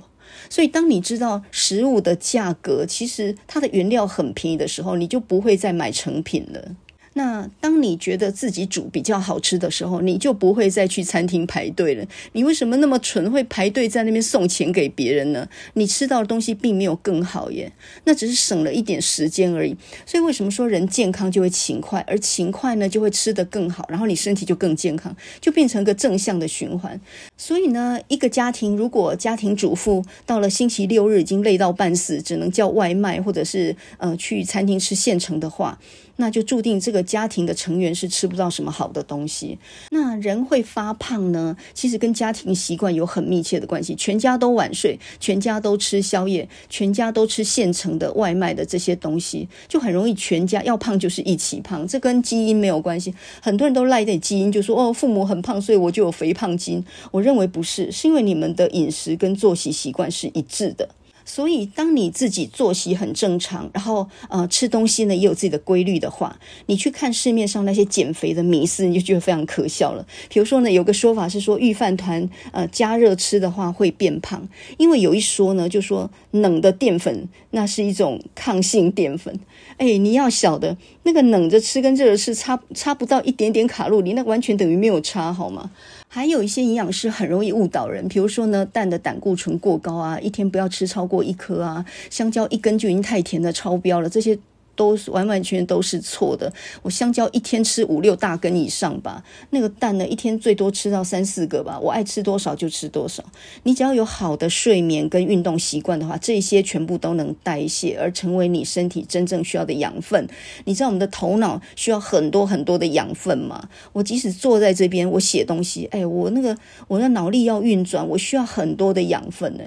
[0.49, 6.73] 所以当你知道食物的价格，其实它的原料很便宜的时候，你就不会再买成品了。
[7.17, 12.05] 那当你觉得自己煮比较好吃的时候，你就不会再去餐厅排队了。
[12.33, 15.49] 你为什么那么蠢，会排队在那边送钱给别人呢？
[15.73, 19.75] 你吃到的东西并没有更好耶，那只是省了一点时间而已。
[20.05, 27.01] 所以为什么说人健康就会勤快，而勤快呢就会吃得更好，然后你身体就更健康，就变成一个正向的循环。
[27.35, 35.79] 所以呢，一个家庭如果家庭主妇到了星期六日已经累到半死，只能叫外卖或者是呃去餐厅吃现成的话，
[36.17, 39.57] 那就注定这个家庭的成员是吃不到什么好的东西。
[39.91, 41.55] 那人会发胖呢？
[41.73, 43.95] 其实跟家庭习惯有很密切的关系。
[43.95, 51.87] 全家都晚睡，全家都吃宵夜，全家都吃现成的外卖的这些东西，就很容易全家要胖就是一起胖。
[51.87, 53.13] 这跟基因没有关系。
[53.41, 56.83] 很多人都赖在基因，就说哦，父母很胖，所以我就有肥胖基因。
[57.11, 60.89] 我认为不是，是因为你们的饮食跟作息习惯是一致的。
[61.29, 70.07] 所以，当你自己作息很正常，然后呃吃东西呢也有自己的规律的话，你去看市面上那些减肥的迷思，你就觉得非常可笑了。
[70.29, 79.37] 比如说呢，有个说法是说御饭团呃加热吃的话会变胖，因为有一说呢就说冷的淀粉那是一种抗性淀粉。
[79.75, 85.71] 哎，你要晓得那个冷着吃跟热着吃差差不到一点点卡路里，那完全等于没有差，好吗？
[86.17, 94.39] 还有一些营养师很容易误导人，比如说呢，蛋的胆固醇过高啊，一天不要吃超过一颗啊，香蕉一根就已经太甜的，超标了，这些。
[94.77, 96.53] 都是完完全全都是错的。
[96.83, 101.79] 我香蕉一天吃五六大根以上吧，那个蛋呢，一天最多吃到三四个吧。
[101.79, 103.23] 我爱吃多少就吃多少。
[103.63, 110.27] 你只要有好的睡眠跟运动习惯的话，这些全部都能代谢，而成为你身体真正需要的养分。
[110.65, 113.67] 你知道我们的头脑需要很多很多的养分吗？
[113.93, 116.55] 我即使坐在这边，我写东西，哎，我那个
[116.87, 119.63] 我的脑力要运转，我需要很多的养分呢。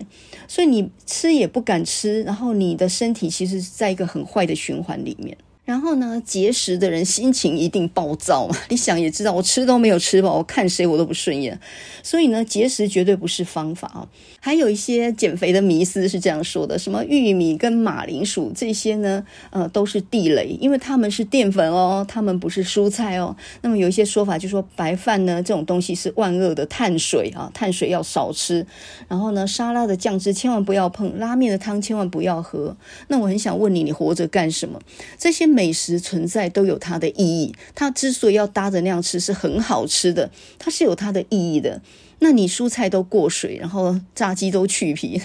[0.46, 5.36] 所以你吃也不敢吃，然后你的身体其实是在一个很坏的循环里面。
[5.64, 8.56] 然后呢，节食的人心情一定暴躁嘛。
[8.70, 11.56] 你想也知道，我吃都没有吃饱，我看谁我都不顺眼。
[12.02, 14.08] 所以呢，节食绝对不是方法啊。
[14.40, 19.24] 还有一些减肥的迷思是这样说的：什么玉米跟马铃薯这些呢？
[19.50, 23.36] 呃，都是地雷，因为它们是淀粉哦，它们不是蔬菜哦。
[23.60, 28.66] 那么有一些说法就说白饭呢这种东西是万恶的碳水啊，碳水要少吃。
[29.08, 32.74] 然后呢，沙拉的酱汁千万不要碰，拉面的汤千万不要喝。
[33.08, 34.80] 那我很想问你，你活着干什么？
[35.18, 41.82] 这些美食存在都有它的意义，它之所以要搭着那样吃是很好吃的，它是有它的意义的。
[42.20, 45.20] 那你蔬菜都过水，然后炸鸡都去皮，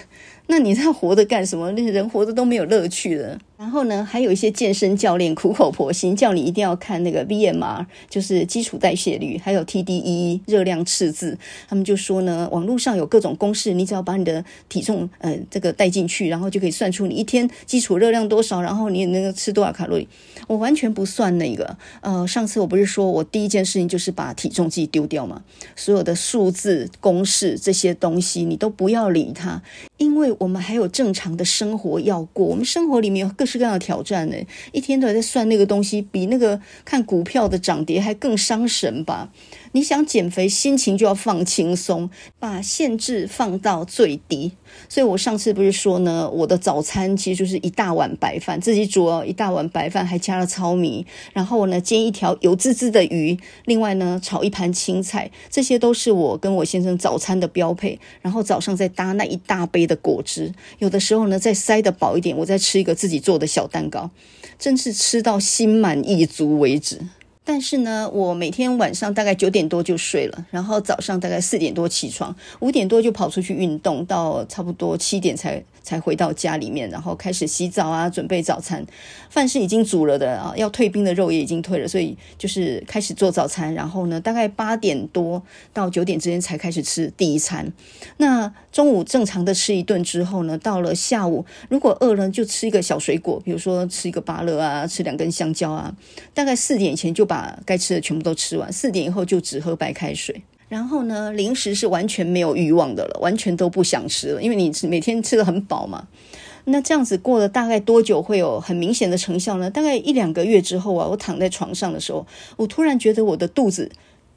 [0.47, 1.71] 那你在活着干什么？
[1.71, 3.37] 那人活着都没有乐趣了。
[3.57, 11.37] 然后呢，还有一些健身教练苦口婆心叫你一定要看那个 BMR，就是基础代谢率，还有 TDE 热量赤字。
[11.67, 20.07] 他们就说呢，网络上有各种公式，你只要把你的体重呃这个带进去，然后就可以算出你一天基础热量多少，然后你能够吃多少卡路里。
[20.47, 21.77] 我完全不算那个。
[22.01, 25.41] 呃，上次我不是说我第一件事情就是把体重计丢掉吗？
[25.77, 29.63] 所有的数字公式这些东西你都不要理它，
[29.97, 34.35] 因为我们还有正常的生活要过，我们生活里面有各式各样的挑战呢，
[34.71, 39.29] 一天都在算那个东西，比那个看股票的涨跌还更伤神吧。
[39.75, 42.09] 你想减肥，心情就要放轻松，
[42.39, 44.53] 把限制放到最低。
[44.87, 57.99] 所以我上次不是说呢，我的早餐其实就是一大碗白饭，自己煮哦，一大碗白饭，还加了糙米，然后呢煎一条油滋滋的鱼，另外呢炒一盘青菜，这些都是我跟我先生早餐的标配。
[58.21, 64.09] 然后早上再搭那一大杯的果汁，有的时候呢再塞得饱一点，我再吃一个自己做的小蛋糕，
[64.57, 67.01] 真是吃到心满意足为止。
[67.47, 78.83] 但是呢，我每天晚上大概九点多就睡了，然后早上大概四点多起床，五点多就跑出去运动，到差不多七点才才回到家里面，然后开始洗澡啊，准备早餐。
[79.29, 83.71] 饭是已经煮了的啊，要退冰的肉也已经退了，所以就是开始做早餐。
[83.75, 87.71] 然后呢，大概八点多到九点之间才开始吃第一餐。
[88.17, 95.95] 那中午正常的吃一顿之后呢，到了下午如果饿了就吃一个小水果，比如说吃一个芭乐啊，吃两根香蕉啊。
[96.33, 100.41] 大概四点前就把该吃的全部都吃完，四点以后就只喝白开水。
[100.67, 106.09] 然后呢，零食是完全没有欲望的了，完全都不想吃了，因为你每天吃得很饱嘛。
[106.65, 109.71] 那这样子过了大概多久会有很明显的成效呢？
[109.71, 113.89] 大概一两个月之后啊，我躺在床上的时候，我突然觉得我的肚子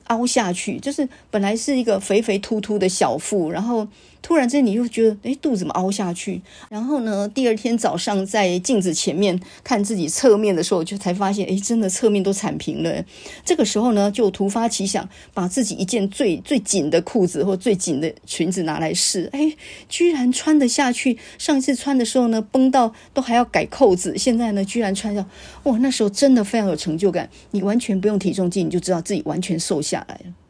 [0.04, 3.88] 凹下去，就是本来是一个肥肥凸凸的小腹，然后。
[4.20, 6.42] 突然间，你又觉得，诶，肚子怎么凹下去？
[6.68, 13.04] 然后呢，第二天早上在镜子前面看自己侧面的时候，就才发现，诶，真的侧面都铲平了。
[13.44, 19.56] 这个时候呢，就突发奇想，把自己一件最最紧的裤子或最紧的裙子拿来试，诶，
[19.88, 21.16] 居然穿得下去。
[21.38, 25.24] 上一次穿的时候呢，绷到都还要改扣子，现在呢，居然穿上，
[25.62, 27.30] 哇，那时候真的非常有成就感。
[27.52, 30.47] 你完全不用体重计，你就知道自己完全瘦下来了。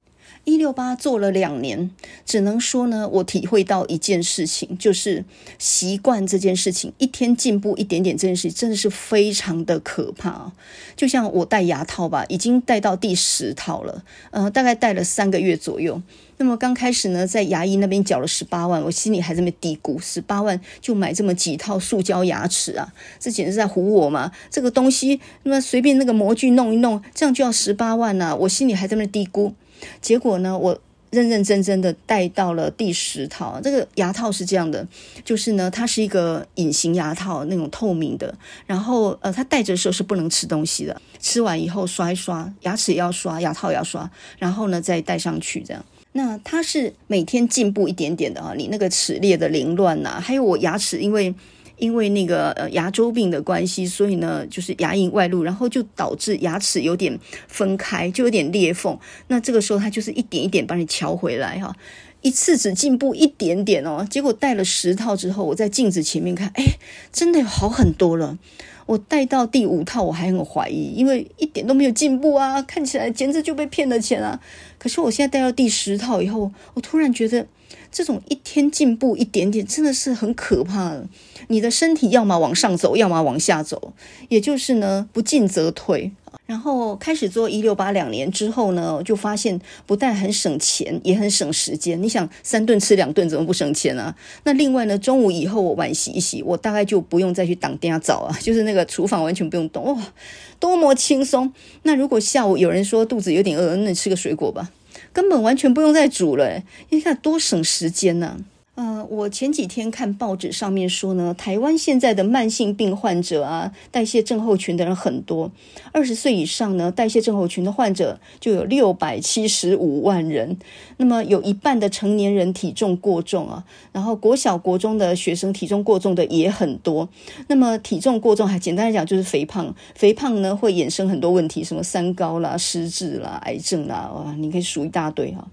[0.48, 1.90] 一六八做了两年，
[2.24, 5.22] 只能说呢，我体会到一件事情，就是
[5.58, 10.50] 习惯这件事情，一天进步一点点，这件事情真的是非常的可怕。
[10.96, 16.00] 就像我戴牙套吧，已经戴到第十套了，呃，大概戴了三个月左右。
[16.38, 24.32] 那么刚开始呢，在牙医那边缴了十八万，我心里还在那嘀咕：十八万就买这么几套塑胶牙齿啊，这简直在唬我嘛！
[24.48, 29.52] 这个东西，那么随便那个模具弄一弄，这样就要十八万呐、我心里还在那嘀咕。
[30.00, 30.78] 结果呢，我
[31.10, 33.60] 认认真真的戴到了第十套。
[33.62, 34.86] 这个牙套是这样的，
[35.24, 38.34] 就是呢，它是一个隐形牙套，那种透明的。
[38.66, 45.84] 然后呃，它戴着的时候是不能吃东西的，吃完以后刷一刷，牙齿也要刷，牙套也要刷，然后呢再戴上去这样。
[46.12, 51.34] 那它是每天进步一点点的啊，你那个齿列的凌乱呐，还有我牙齿因为。
[51.78, 58.98] 因为那个呃牙周病的关系，所以呢就是牙龈外露，然后就导致牙齿有点分开，就有点裂缝。
[59.28, 61.74] 那这个时候它就是一点一点把你乔回来哈，
[62.20, 64.06] 一次只进步一点点哦。
[64.10, 66.64] 结果戴了十套之后，我在镜子前面看，哎，
[67.12, 68.38] 真的好很多了。
[68.86, 74.40] 我戴到第五套，我还很怀疑，因为一点都没有进步啊，看起来简直就被骗了钱啊。
[74.78, 77.46] 可是我现在戴到第十套以后，我突然觉得。
[77.90, 81.06] 这种一天进步一点点，真的是很可怕的。
[81.48, 83.92] 你的身体要么往上走，要么往下走，
[84.28, 86.12] 也就是呢，不进则退。
[86.46, 92.02] 然后开始做一六八两年之后呢，就发现不但很省钱，也很省时间。
[92.02, 94.14] 你想三顿吃两顿，怎么不省钱啊？
[94.44, 100.12] 那另外呢，中午以后我碗洗一洗，我大概就不用再去当家澡啊， 就是那个厨房完全不用动，哇，
[100.58, 101.52] 多么轻松。
[101.82, 104.70] 那如果下午有人说肚子有点饿，那吃个水果吧。
[105.12, 108.38] 根本完全不用再煮了，你看多省时间呢。
[108.78, 115.50] 呃，我前几天看报纸上面说呢，台湾现在的慢性病患者啊，代谢症候群的人很多。
[115.92, 120.56] 二十岁以上呢，代谢症候群的患者就有六百七十五万人。
[120.96, 127.08] 那么有一半的成年人体重过重啊，然后国小国中的学生体重过重的也很多。
[127.48, 135.46] 那么体重过重还简单来讲就是肥胖，肥胖呢会衍生很多问题，什么三高啦、失智啦、癌症啦，哇，你可以数一大堆哈。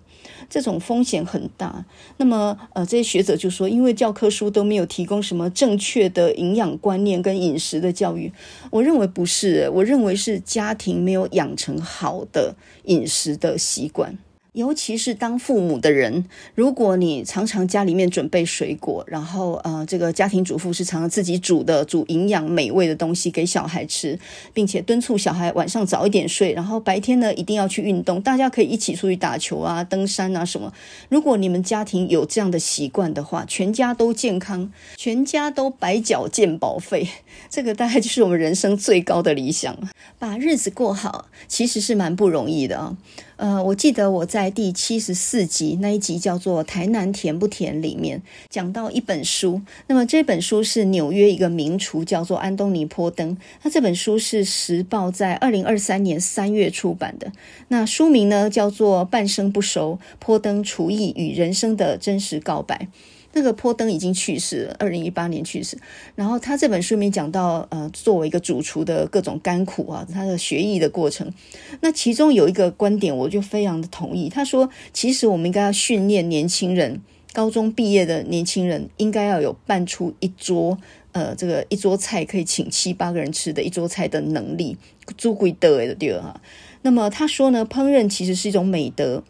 [0.48, 1.86] 这种风险很大。
[2.17, 8.32] 那么，呃，这些学者就说，因为教科书都没有提供什么正确的营养观念跟饮食的教育。
[8.69, 14.17] 我认为不是，我认为是家庭没有养成好的饮食的习惯。
[14.56, 24.18] 尤其是当父母的人，如果你常常家里面准备水果，然后呃，这个家庭主妇是常常自己煮的，煮营养美味的东西给小孩吃，
[24.54, 30.74] 并且敦促小孩晚上早一点睡，然后白天呢一定要去运动，大家可以一起出去打球啊、登山啊什么。
[31.10, 37.10] 如果你们家庭有这样的习惯的话，全家都健康，全家都白缴健保费，
[37.52, 39.76] 这个大概就是我们人生最高的理想。
[40.18, 42.96] 把日子过好，其实是蛮不容易的啊。
[43.38, 57.31] 呃，我记得我在第七十四集那一集叫做《台南甜不甜》里面讲到一本书，那么这本书是纽约一个名厨叫做安东尼·坡登，那这本书是时报在二零二三年三月出版的，
[57.67, 62.88] 那书名呢叫做《半生不熟：坡登厨艺与人生的真实告白》。
[63.36, 65.77] 那个坡登已经去世了，二零一八年去世。
[66.15, 71.29] 然后他这本书里面讲到，呃，作为一个主厨的各种甘苦啊，他的学艺的过程。
[71.81, 74.29] 那其中有一个观点，我就非常的同意。
[74.29, 77.01] 他说，其实我们应该要训练年轻人，
[77.33, 80.77] 高中毕业的年轻人应该要有办出一桌，
[81.11, 84.77] 呃，这个一桌菜可以请七八个人吃的一桌菜的能力，
[85.17, 86.39] 足贵的对哈。
[86.83, 89.21] 那么他说呢，烹饪其实是一种美德。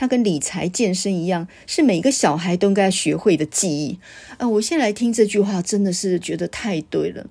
[0.00, 3.98] 它跟理财、健身一样，是每个小孩都应该学会的技艺。
[4.38, 7.26] 呃，我现在来听这句话，真的是觉得太对了。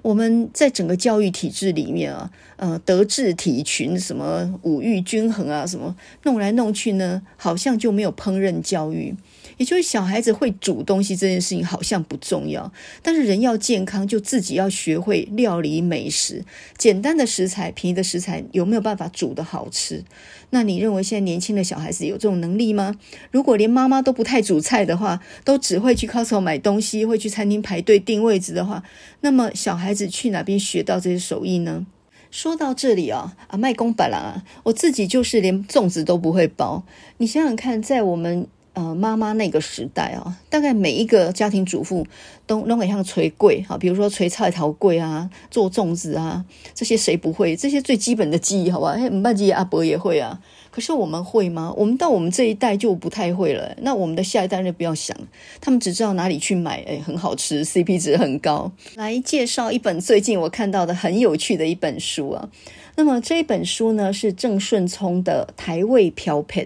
[0.00, 9.14] 我们在整个教育体制里面啊，呃，德智体群什么五育均衡啊，什么弄来弄去呢，好像就没有烹饪教育。
[9.56, 16.44] 也就是小孩子会煮东西这件事情好像不重要，但是人要健康，就自己要学会料理美食。
[16.76, 20.04] 简单的食材、便宜的食材，有没有办法煮得好吃？
[20.50, 22.96] 那你认为现在年轻的小孩子有这种能力吗？
[23.30, 28.82] 如果连妈妈都不太煮菜的话，都只会去 Costco 买东西，会去餐厅排队订位置的话，
[29.20, 31.86] 那么小孩子去哪边学到这些手艺呢？
[32.30, 36.84] 说到这里啊，啊，卖公板啦，我自己就是连粽子都不会包。
[37.18, 38.48] 你想想看，在我们。
[38.74, 42.04] 呃，妈妈那个时代啊，大概每一个家庭主妇
[42.44, 46.44] 都弄很像捶柜哈，比如说捶菜头柜啊，做粽子啊，
[46.74, 47.54] 这些谁不会？
[47.54, 48.94] 这些最基本的技艺，好吧？
[48.98, 50.40] 嘿，唔办阿伯也会啊。
[50.72, 51.72] 可是我们会吗？
[51.76, 53.76] 我们到我们这一代就不太会了。
[53.82, 55.16] 那我们的下一代就不要想，
[55.60, 58.72] 他们只知道哪里去买，哎，很好吃，CP 值很高。
[58.96, 62.48] 来介绍一本最近我看到的很有趣的一本书啊。
[62.96, 66.64] 那么这一本书呢，是郑顺聪的《台味飘撇》。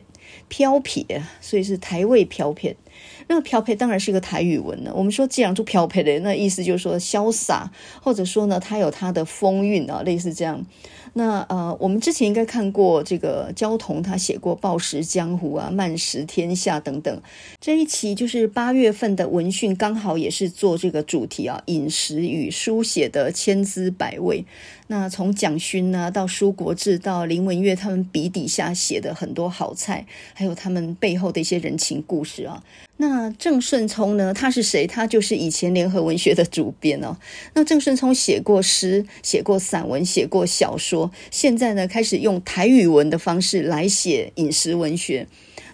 [0.48, 2.76] 飘撇，所以是台味飘撇。
[3.28, 4.92] 那个飘撇当然是一个台语文了。
[4.94, 7.70] 我们说既然就飘撇的，那意思就是说潇洒，
[8.02, 10.64] 或者说呢，它有它的风韵啊，类似这样。
[11.14, 17.22] 那呃，我们之前应该看过这个焦桐，他写过《暴食江湖》啊，《慢食天下》等等。
[17.60, 24.44] 这一期就是八月份的文讯，刚好也是做这个主题啊，饮食与书写的千姿百味。
[24.90, 32.64] 那从蒋勋呢，到舒国治，到林文月，他们笔底下写的很多好菜，还有他们背后的一些人情故事啊。
[32.96, 34.86] 那郑顺聪呢，他是谁？
[34.86, 37.16] 他就是以前联合文学的主编哦。
[37.54, 45.28] 那郑顺聪写过诗，写过散文，写过小说，现在呢，开始用台语文的方式来写饮食文学。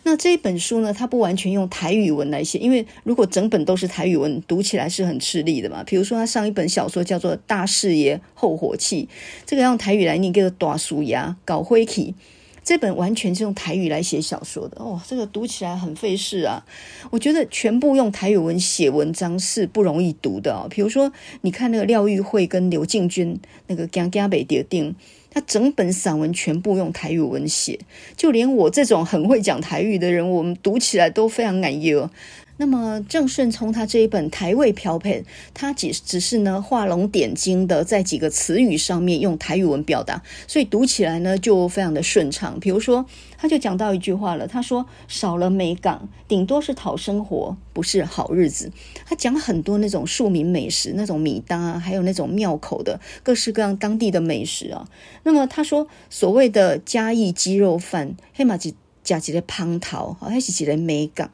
[0.06, 5.82] 那这一本书呢，它不完全用台语文来写，因为如果整本都是台语文，读起来是很吃力的嘛。
[5.82, 9.08] 比如说，他上一本小说叫做《大士爷后火气》，
[9.46, 12.14] 这个用台语来念，叫做“大叔牙搞灰体”。
[12.62, 16.64] 这本完全是用台语来写小说的哦，这个读起来很费事啊。
[17.10, 20.66] 我觉得全部用台语文写文章是不容易读的哦。
[20.70, 24.92] 比如说，你看那个廖玉慧跟刘静君那个《江家北蝶定》。
[25.34, 27.80] 他整本散文全部用台语文写，
[28.16, 32.08] 就连我这种很会讲台语的人，我们读起来都非常感意哦。
[32.56, 42.60] 那么郑顺聪他这一本台味飘配，他只只是呢画龙点睛的在几个词语上面用台语文表达，所以读起来呢就非常的顺畅。
[42.60, 43.04] 比如说，
[43.36, 48.70] 他就讲到一句话了，他说少了美港，顶多是讨生活，不是好日子。
[49.04, 54.88] 他讲很多那种庶民美食，那种米搭啊，还有那种庙口的各式各样当地的美食啊。
[55.24, 58.76] 那么他说所谓的嘉义鸡肉饭，黑马鸡。
[59.04, 61.30] 加几粒蟠桃，还是几粒梅港？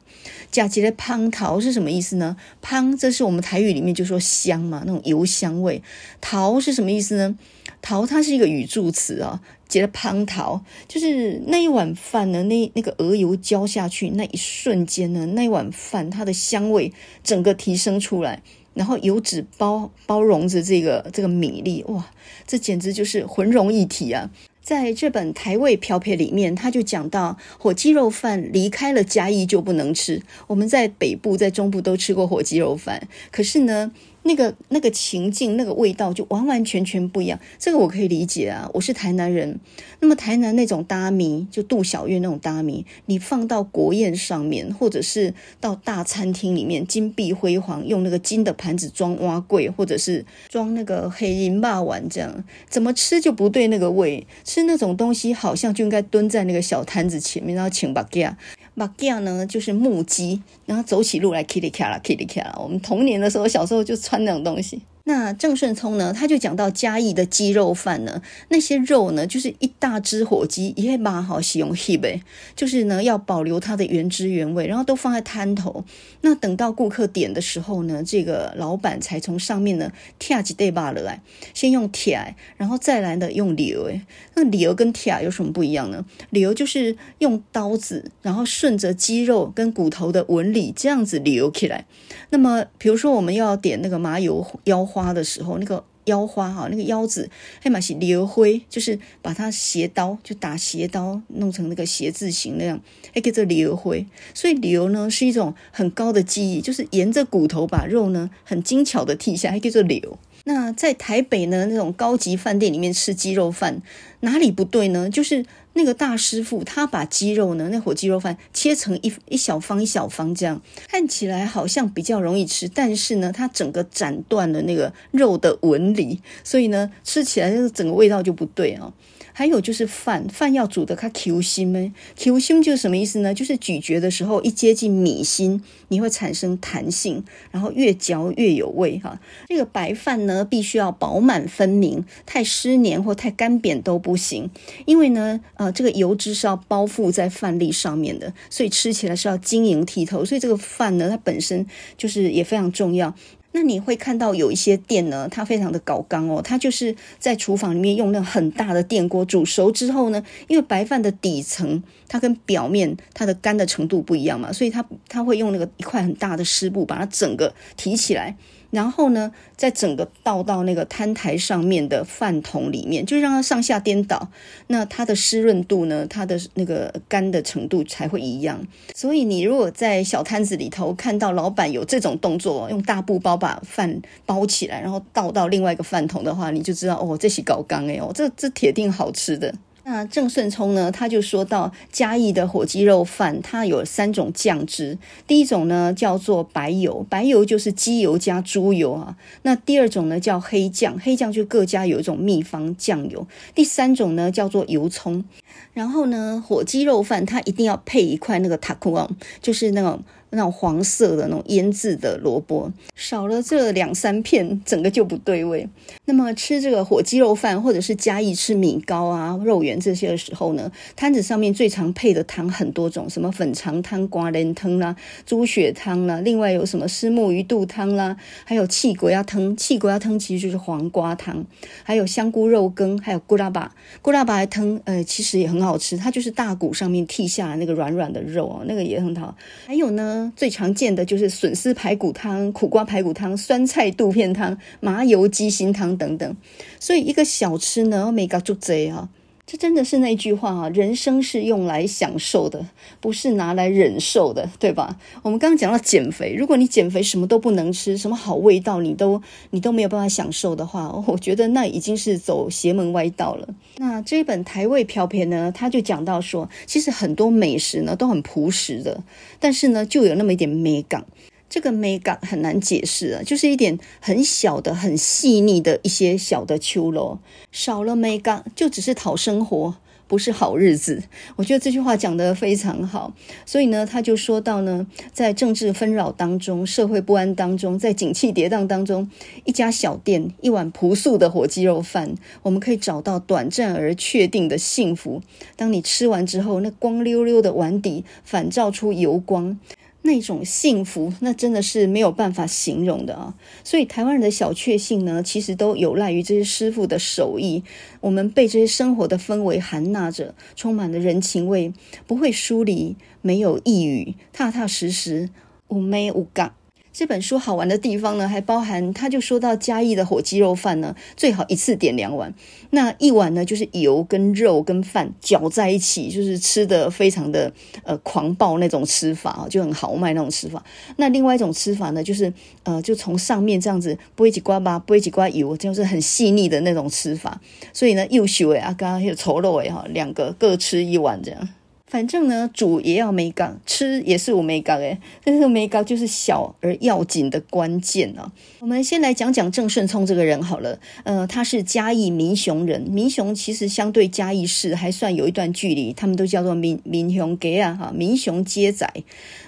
[0.51, 2.35] 加几粒蟠桃是什么意思呢？
[2.61, 5.81] 蟠，这是我们台语里面就说香嘛，那种油香味。
[6.19, 7.37] 桃是什么意思呢？
[7.81, 16.93] 桃它是一个语助词啊，几粒蟠桃就是那一碗饭呢，那那个鹅油浇下去那一瞬间呢，那一碗饭它的香味
[17.23, 18.43] 整个提升出来，
[18.75, 22.11] 然后油脂包包容着这个这个米粒，哇，
[22.45, 24.29] 这简直就是浑融一体啊！
[24.61, 30.21] 在这本台味漂撇里面，他就讲到火鸡肉饭离开了嘉义就不能吃。
[30.47, 33.91] 我们在北部、在中部都吃过火鸡肉饭，可是呢，
[34.23, 37.39] 那个那个情境、那个味道就完完全全不一样。
[37.57, 39.59] 这个我可以理解啊，我是台南人。
[39.99, 54.25] 那么台南那种大米，就杜小月那种大米，你放到国宴上面，或者是到大餐厅里面，金碧辉煌，用那个金的盘子装碗粿，或者是装那个黑银霸碗，这样怎么吃就不对那个味。
[54.43, 58.37] 吃那种东西，好像就应该蹲在那个小摊子前面，然后请把架。
[58.73, 62.57] 马吉呢，就是木屐，然后走起路来，噼里卡啦，噼里卡啦。
[62.57, 64.81] 我们童年的时候，小时候就穿那种东西。
[65.11, 72.21] 那郑顺聪呢，他就讲到嘉义的鸡肉饭呢，那些肉呢，就是一大只火鸡，也蛮好使用 h e
[72.55, 75.83] 就是呢要保留它的原汁原味，然后都放在摊头。
[76.21, 81.21] 那等到顾客点的时候呢，这个老板才从上面呢跳几对把来，
[81.53, 83.83] 先用铁，然后再来呢用流。
[83.87, 84.01] 诶，
[84.35, 86.05] 那流跟铁有什么不一样呢？
[86.29, 91.83] 流就是用刀子，然后顺着鸡肉跟骨头的纹理这样子流起来。
[92.29, 95.00] 那么比如说我们要点那个麻油腰花。
[95.03, 97.29] 花的时候，那个腰花哈，那个腰子
[97.61, 102.79] 黑马是流灰，就是把它斜刀就打斜刀，弄成那个斜字形那样，
[103.13, 104.05] 还叫做流灰。
[104.33, 110.17] 所以流呢是一种很高的技艺，就是沿着骨头把肉呢很精巧的剔下，还叫做流。
[110.45, 113.81] 那在台北呢那种高级饭店里面吃鸡肉饭，
[114.21, 115.09] 哪里不对呢？
[115.09, 115.45] 就是。
[115.73, 128.91] 那个大师傅他把鸡肉呢，那火鸡肉饭切成一一小方一小方，这样看起来好像比较容易吃，但是呢，它整个斩断了那个肉的纹理，所以呢，吃起来整个味道就不对哦。
[129.33, 133.33] 还有就是饭，饭要煮的它 Q 心呢，Q 心就是什么意思呢？
[133.33, 139.19] 就是咀嚼的时候一接近米心，你会产生弹性，然后越嚼越有味哈。
[139.47, 144.49] 这个白饭呢，必须要饱满分明，太湿黏或太干扁都不行，
[144.85, 150.23] 因为呢，呃，这个油脂是要包覆在饭粒上面的，所以吃起来是要晶莹剔透。
[150.25, 151.65] 所以这个饭呢，它本身
[151.97, 153.15] 就是也非常重要。
[153.53, 168.35] 那你会看到有一些店呢，它非常的搞刚哦，它就是在厨房里面用那很大的电锅煮熟之后呢，因为白饭的底层它跟表面它的干的程度不一样嘛，所以它它会用那个一块很大的湿布把它整个提起来。
[168.71, 174.29] 然后呢，再整个倒到那个摊台上面的饭桶里面，就让它上下颠倒，
[174.67, 178.65] 那它的湿润度呢，它的那个干的程度才会一样。
[178.95, 189.53] 所以你如果在小摊子里头看到老板有这种动作，用大布包把饭包起来，然后倒到另外一个饭桶的话，你就知道哦，这是搞刚哎哦，这这铁定好吃的。
[189.91, 194.97] 那郑顺聪呢，他就说到嘉义的火鸡肉饭，它有三种酱汁。
[195.27, 199.17] 第一种呢叫做白油，白油就是鸡油加猪油啊。
[199.41, 203.27] 那第二种呢叫黑酱，黑酱就各家有一种秘方酱油。
[203.53, 205.25] 第三种呢叫做油葱。
[205.73, 210.01] 然后呢，火鸡肉饭它一定要配一块那个塔库昂，就是那种。
[210.31, 215.67] 那种黄色的那种腌制的萝卜，少了这两三片，整个就不对味。
[216.05, 228.15] 那么吃这个火鸡肉饭，或者是加一吃米糕啊、肉圆这些的时候呢，摊子上面最常配的汤很多种，什么粉肠汤、瓜仁汤啦、猪血汤啦，另外有什么虱目鱼肚汤啦，
[228.45, 229.55] 还有气鬼鸭汤。
[229.57, 231.45] 气鬼鸭汤其实就是黄瓜汤，
[231.83, 233.73] 还有香菇肉羹，还有咕拉巴。
[234.01, 239.35] 咕拉巴的汤，呃，其实也很好吃，它就是大骨上面剔下来那个软软的肉哦，那个也很好。
[239.65, 240.20] 还有呢。
[240.35, 246.35] 最常见的就是笋丝排骨汤、苦瓜排骨汤、酸菜肚片汤、麻油鸡心汤等等。
[246.79, 249.09] 所以一个小吃呢，每个就贼啊。
[249.45, 252.65] 这真的是那句话啊，人生是用来享受的，
[253.01, 254.97] 不是拿来忍受的，对吧？
[255.23, 263.47] 我们刚刚讲到减肥，如果你减肥什么都不能吃，什么好味道你都你都没有办法享受的话，我觉得那已经是走邪门歪道了。
[263.77, 269.03] 那这一本台味飘片呢，他就讲到说，其实很多美食呢都很朴实的，
[269.39, 271.05] 但是呢就有那么一点美感。
[271.51, 277.19] 这个美感很难解释啊，就是一点很小的、很细腻的一些小的秋楼，
[277.51, 279.75] 少了美感就只是讨生活，
[280.07, 281.03] 不是好日子。
[281.35, 283.13] 我觉得这句话讲得非常好，
[283.45, 289.11] 所以呢，他就说到呢，在政治纷扰当中、社会不安当中、在景气跌宕当中，
[289.43, 295.21] 一家小店一碗朴素的火鸡肉饭，我们可以找到短暂而确定的幸福。
[295.57, 299.59] 当你吃完之后，那光溜溜的碗底反照出油光。
[300.03, 303.35] 那种幸福，那真的是没有办法形容的啊！
[303.63, 307.63] 所以台湾人的小确幸呢，其实都有赖于这些师傅的手艺。
[307.99, 311.71] 我们被这些生活的氛围含纳着，充满了人情味，
[312.07, 315.29] 不会疏离，没有抑郁，踏踏实实，
[315.67, 316.53] 无眉无感。
[316.93, 322.33] 这本书好玩的地方呢，还包含他就说到嘉义的火鸡肉饭呢，最好一次点两碗。
[322.71, 327.51] 那一碗呢，就是油跟肉跟饭搅在一起，就是吃的非常的
[327.83, 330.63] 呃狂暴那种吃法啊，就很豪迈那种吃法。
[330.97, 332.31] 那另外一种吃法呢，就是
[332.63, 337.39] 呃就从上面这样子拨一几瓜吧，拨一几瓜油，就是很细腻的那种吃法。
[337.71, 341.49] 所以呢，又秀诶啊，刚刚有稠肉诶哈，两个各吃一碗这样。
[341.91, 344.97] 反正呢，煮也要美感，吃也是有美感诶。
[345.25, 348.31] 但是美感就是小而要紧的关键啊。
[348.59, 350.79] 我们先来讲讲郑顺聪这个人好了。
[351.03, 358.89] 呃，他是嘉义民雄人，民雄其实相对嘉义市还算有一段距离，他们都叫做民民雄街啊，哈，民雄街仔。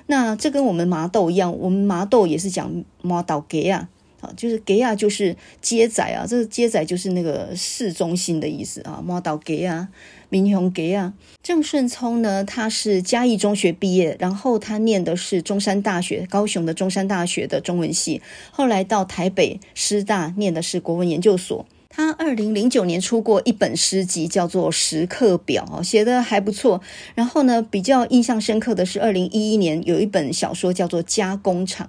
[0.08, 3.88] 那这跟我们麻豆一样，我们麻豆也是讲麻豆街啊。
[4.20, 9.90] 啊，就是给啊就是街仔啊，这个街仔就是那个市中心的意思啊，摸到给啊。
[10.34, 11.14] 民雄给啊，
[11.44, 18.20] 郑顺聪呢，他是嘉义中学毕业，然后他念的是中山大学，高雄的中山大学的中文系，
[18.50, 21.68] 后来到台北师大念的是国文研究所。
[21.96, 26.82] 他二零零九年出过一本诗集，叫做《时刻表》，写得还不错。
[27.14, 31.88] 然后呢，比较印象深刻的是二零一一年有一本小说叫做《家工厂》。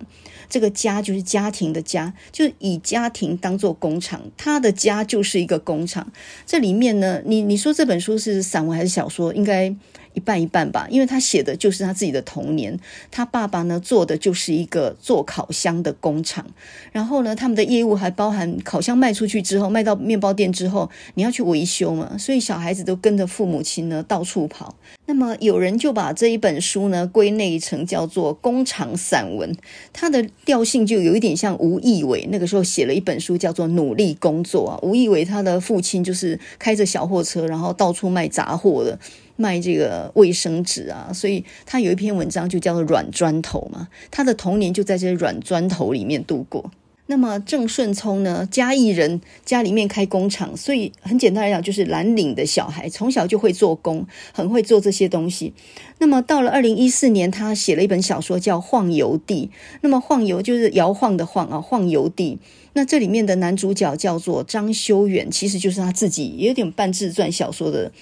[0.51, 6.13] 这个家就是家庭的家，就以家庭当做工厂，他的家就是一个工厂。
[6.45, 9.33] 这里面呢，你你说这本书是散文还是小说？
[9.33, 9.75] 应该。
[10.15, 12.79] 一半一半吧，因为他写的就是他自己的童年。
[13.11, 16.47] 他爸爸呢，做的就是一个做烤箱的工厂，
[16.93, 24.75] 然后呢，他们的业务还包含烤箱卖出去之后，卖到面包店之后，你要去维修嘛，所以小孩子都跟着父母亲呢到处跑。
[25.07, 29.55] 那么有人就把这一本书呢归类成叫做工厂散文，
[29.93, 34.79] 它的调性就有一点像吴义伟那个时候写了一本书叫做《努力工作》啊。
[34.83, 38.99] 吴义伟他的父亲就是开着小货车，然后到处卖杂货的。
[39.37, 43.89] 卖这个卫生纸啊，所以他有一篇文章就叫做《软砖头》嘛。
[44.11, 46.71] 他的童年就在这些软砖头里面度过。
[47.07, 55.53] 那么郑顺聪呢，嘉义人，家里面开工厂，所以很简单来讲，就是蓝领的小孩，从小就会做工，很会做这些东西。
[55.99, 59.51] 那么到了二零一四年，他写了一本小说叫《晃游地》。
[59.83, 62.39] 那么晃游就是摇晃的晃啊，晃游地。
[62.73, 67.93] 那这里面的男主角叫做张修远，其实就是他自己，也有点半自传小说的。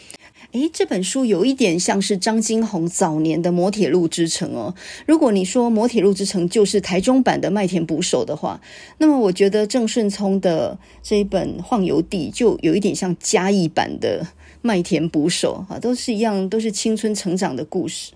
[0.51, 4.75] 诶，这本书有一点像是张金鸿早年的《摩铁路之城》哦。
[5.07, 8.61] 如果你说《摩铁路之城》就是台中版的《麦田捕手》的话，
[8.99, 14.23] 那么我觉得郑顺聪的这一本《晃游地》就有一点像嘉义版的
[14.61, 18.13] 《麦田捕手》啊，都是一样，都是青春成长的故事。《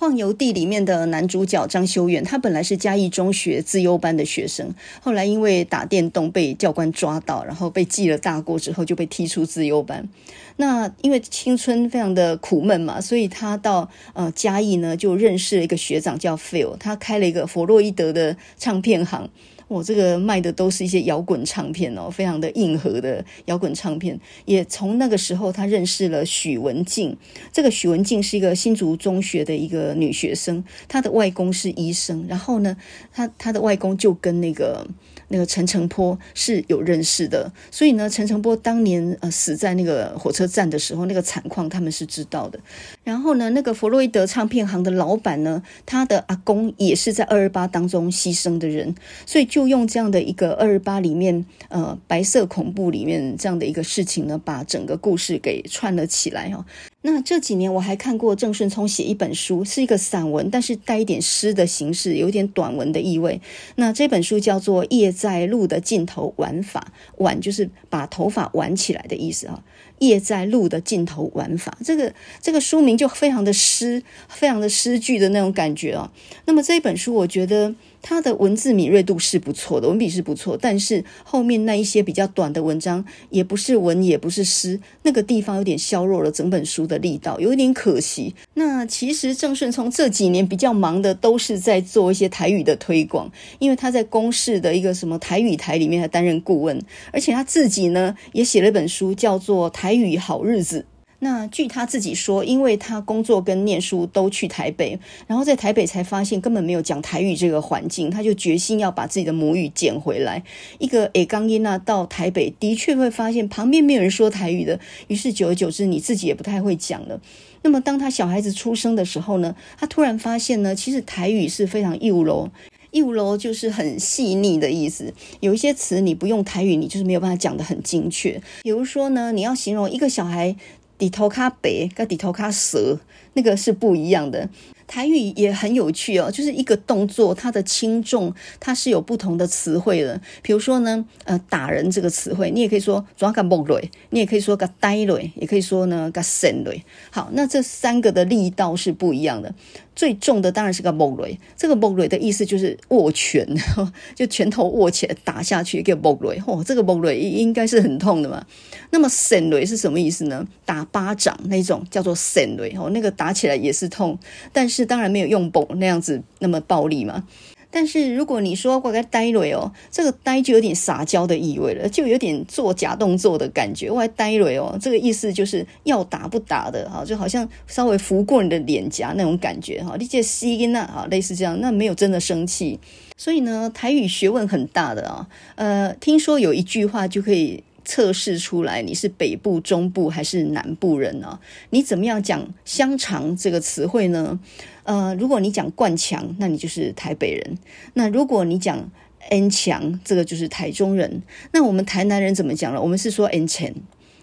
[0.00, 10.08] 晃游地》里面的男主角张修远，他本来是嘉义中学自优班的学生，后来因为打电动被教官抓到，然后被记了大过之后就被踢出自优班。
[10.56, 19.28] 那因为青春非常的苦闷嘛，所以他到呃嘉义呢就认识了一个学长叫 Phil，他开了一个弗洛伊德的唱片行。
[19.70, 24.18] 我这个卖的都是一些摇滚唱片哦，非常的硬核的摇滚唱片。
[24.44, 27.16] 也从那个时候，他认识了许文静。
[27.52, 32.26] 这个许文静是一个新竹中学的一个女学生，她的外公是医生。
[32.28, 32.76] 然后呢，
[33.12, 34.84] 她她的外公就跟那个。
[35.32, 42.58] 那个陈澄波是有认识的，所以呢，陈澄波当年呃死在那个火车站的时候，那个惨况他们是知道的。
[43.04, 48.92] 然后呢，那个弗洛伊德唱片行的老板呢，他的阿公也是在二二八当中牺牲的人，
[49.24, 56.64] 所以就用这样的一个二二八里面呃白色恐怖里面这样的一个事情呢，把整个故事给串了起来哦。
[57.02, 63.40] 那这几年我还看过郑顺聪写一本书，是一个散文，但是带一点诗的形式，有点短文的意味。
[63.76, 69.62] 那这本书叫做《夜在路的尽头玩法》，挽就是把头发挽起来的意思啊。
[70.00, 76.12] 夜在路的尽头玩法，这个这个书名就非常的诗，非常的诗句的那种感觉啊。
[76.44, 77.74] 那么这一本书，我觉得。
[78.02, 88.34] 他的文字敏锐度是不错的，文笔是不错，但是后面那一些比较短的文章，也不是文，也不是诗，那个地方有点削弱了整本书的力道，有一点可惜。
[88.54, 96.80] 那其实郑顺聪这几年比较忙的，都是在做一些台语的推广，因为他在公视的一个什么台语台里面还担任顾问，
[97.12, 100.80] 而且他自己呢也写了一本书，叫做《台语好日子》。
[101.22, 110.42] 那据他自己说，因为他工作跟念书都去台北，然后在台北才发现根本没有讲台语这个环境，他就决心要把自己的母语捡回来。
[110.78, 117.20] 一个诶刚音娜到台北，的确会发现旁边没有人说台语的，于是久而久之，你自己也不太会讲了。
[117.60, 122.48] 那么当他小孩子出生的时候呢，他突然发现呢，其实台语是非常幼柔，
[122.92, 125.12] 幼柔就是很细腻的意思。
[125.40, 128.40] 有一些词你不用台语，你就是没有办法讲得很精确。
[128.62, 130.56] 比如说呢，你要形容一个小孩。
[131.00, 133.00] 底头卡白跟底头卡蛇，
[133.32, 134.50] 那个是不一样的。
[134.90, 140.20] 台语也很有趣哦，就是一个动作，它的轻重它是有不同的词汇的。
[140.42, 146.82] 比如说呢，呃，打人这个词汇，你也可以说抓个木雷，你也可以说个呆雷，也可以说呢个神雷。
[147.12, 149.54] 好，那这三个的力道是不一样的。
[149.94, 153.46] 最重的当然是个木雷，这个木雷的意思就是握拳，
[154.16, 156.40] 就拳头握起来打下去，叫木雷。
[156.46, 158.44] 哦，这个木雷应该是很痛的嘛。
[158.90, 160.46] 那么神雷是什么意思呢？
[160.64, 164.18] 打巴掌那种叫做神雷哦，那个打起来也是痛，
[164.52, 167.24] 但是当然没有用那样子那么暴力嘛。
[167.72, 173.88] 但是如果你说我该呆了哦，这个呆就有点撒娇的意味了，就有点做假动作的感觉。
[173.88, 179.94] 我呆了哦，这个意思就是要打不打的哈，就好像稍微拂过你的脸颊那种感觉哈。
[180.00, 182.80] 你这吸音啊，哈，类似这样，那没有真的生气。
[183.16, 185.28] 所以呢，台语学问很大的啊。
[185.54, 191.40] 呃，听说有一句话就可以测试出来你是北部、中部还是南部人啊？
[191.70, 194.38] 你怎么样讲香肠这个词汇呢？
[194.84, 197.56] 呃，如果你讲灌肠，那你就是台北人；
[197.94, 198.88] 那如果你讲
[199.30, 201.20] N 强，这个就是台中人。
[201.50, 202.80] 那我们台南人怎么讲了？
[202.80, 203.74] 我们是说 N 钱，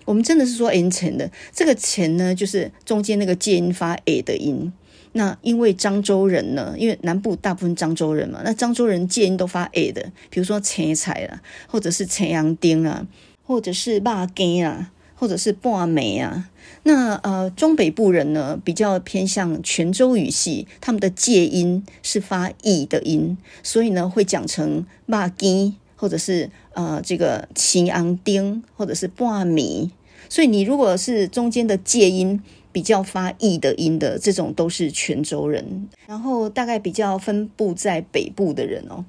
[0.05, 1.29] 我们真的是说 N 钱的。
[1.51, 4.71] 这个钱呢，就是中间那个介音发 A 的音。
[5.11, 13.05] 那因为漳州人呢，因为南部大部分漳州人嘛，那漳州人介音都发 A 的，比如说青菜啦，或者是青阳丁啊，
[13.47, 14.91] 或者是肉羹啊。
[15.19, 16.47] 或者是半梅啊，
[16.83, 29.89] 那呃中北部人呢，比较偏向泉州语系，他们的介音是发 e 的音，所以呢会讲成肉羹，或者是呃这个青红丁，或者是半米。
[30.29, 32.39] 所以你如果是中间的介音
[32.71, 39.03] 比较发 e 的音的，这种都是泉州人，然后大概比较分布在北部的人哦。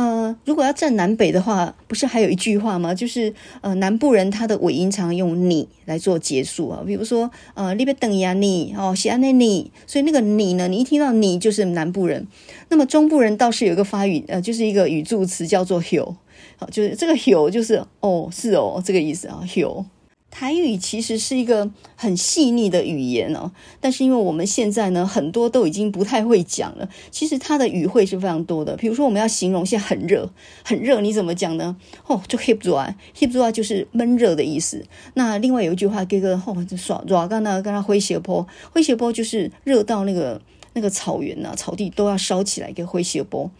[0.00, 2.94] 呃，如果要站南北的话，不是还有一句话吗？
[2.94, 12.26] 就是呃，南部人他的尾音常用你来做结束啊，比如说呃，你别等呀你哦，西安的你，所以那个你呢，你一听到你就是南部人。
[12.70, 16.14] 那么中部人倒是有一个发语，呃，就是一个语助词叫做 “hiu”，
[16.56, 19.84] 好，就是这个 h 就是哦，是哦，这个意思啊 h。
[20.30, 23.50] 台语其实是一个很细腻的语言哦，
[23.80, 26.88] 但是因为我们现在呢，很多都已经不太会讲了。
[27.10, 28.76] 其实它的语汇是非常多的。
[28.76, 30.30] 比如说，我们要形容现在很热，
[30.64, 31.76] 很热，你怎么讲呢？
[32.06, 34.84] 哦，就 hip 热啊，hip 热就是闷热的意思。
[35.14, 40.40] 那另外有一句话，这个哦，就耍热，刚刚跟他灰斜坡，灰斜坡就是热到那个
[40.74, 43.50] 那个草原啊，草地都要烧起来，一个灰斜坡。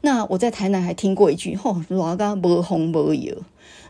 [0.00, 3.36] 那我在台南还听过一句，哦，热到无风无油，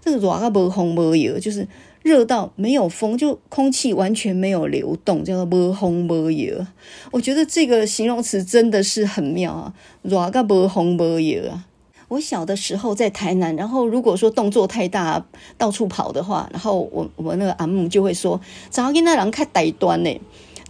[0.05, 1.68] 这个热到无风无油就是。
[2.05, 6.66] 热到没有风，就空气完全没有流动，叫做无风无油。
[7.11, 11.64] 我觉得这个形容词真的是很妙啊，热到无风无油啊。
[12.09, 15.24] 我小的时候在台南，然后如果说动作太大，
[15.57, 18.38] 到处跑的话，然后我我那个阿姆就会说
[18.68, 20.20] ：“早跟那人开呆端呢，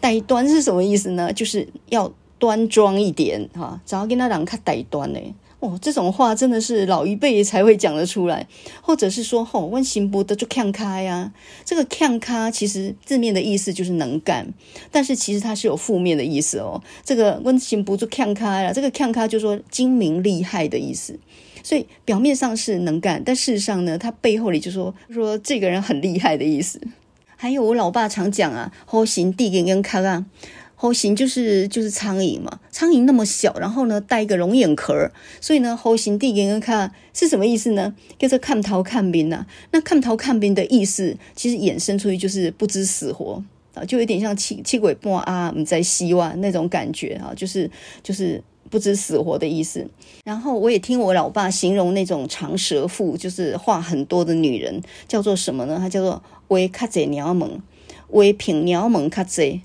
[0.01, 1.33] 呆端是什么意思呢？
[1.33, 5.19] 就是要端庄一点哈，早跟那人开呆端呢。”
[5.65, 8.47] 哦，这种话真的是老一辈才会讲得出来，
[8.83, 11.33] 或者是说，吼、哦，温行不得就看咖呀。
[11.65, 14.47] 这个看咖其实字面的意思就是能干，
[14.91, 16.83] 但是其实它是有负面的意思哦。
[17.03, 18.73] 这个温行不就看咖呀？
[18.75, 21.19] 这个看咖就说精明厉害的意思，
[21.63, 26.79] 所以表面上是能干，但事实上呢，它背后里就说说这个人很厉害的意思。
[27.37, 30.27] 还有我老爸常讲啊，好行地跟跟卡啊。
[30.85, 35.11] 猴形就是就是苍蝇嘛，苍蝇那么小，然后呢带一个龙眼壳，
[35.41, 37.95] 所以呢猴形地给人看是什么意思呢？
[38.19, 39.47] 叫做看头看兵呐。
[39.71, 47.71] 那看头看兵的意思，其实衍生出去就是不知死活啊，就有点像七七鬼半啊，我们在希望那种感觉啊，就是
[48.03, 49.89] 就是不知死活的意思。
[50.27, 55.79] 然后我也听我老爸形容那种长舌妇，就是话很多的女人，叫做什么呢？
[55.79, 57.63] 她叫做为卡贼鸟猛，
[58.11, 59.63] 为品鸟猛卡贼。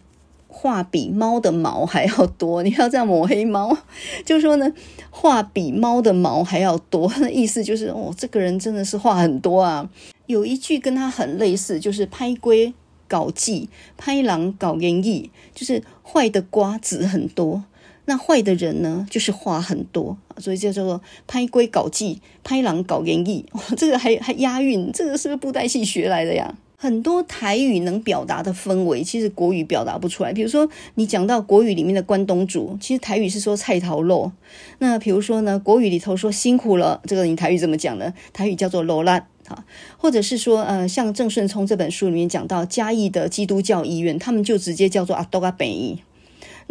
[0.51, 3.77] 话比猫的毛还要多，你要这样抹黑猫，
[4.25, 4.69] 就说呢，
[5.09, 9.89] 话比猫的毛还要多， 那意思就是哦，这个人真的是话很多啊。
[10.25, 12.73] 有一句跟他很类似，就是拍龟
[13.07, 17.63] 搞技，拍狼搞演绎，就是坏的瓜子很多，
[18.05, 23.45] 那坏的人呢，就是话很多，所以就叫做拍龟搞技，拍狼搞演绎，
[23.77, 26.55] 这个还还押韵，这个是不是布袋戏学来的呀？
[26.81, 30.31] 很多台语能表达的氛围，其实国语表达不出来。
[30.31, 34.31] 比如说，你讲到国语里面的关东煮，其实台语是说菜头肉。
[34.77, 38.13] 那比如说呢，国语里头说辛苦了，这个你台语怎么讲呢？
[38.31, 39.09] 台语叫做劳力
[39.45, 39.65] 哈，
[39.97, 46.01] 或者是说，呃，像郑顺聪这本书里面讲到嘉义的基督教医院，他们就直接叫做阿多阿本医。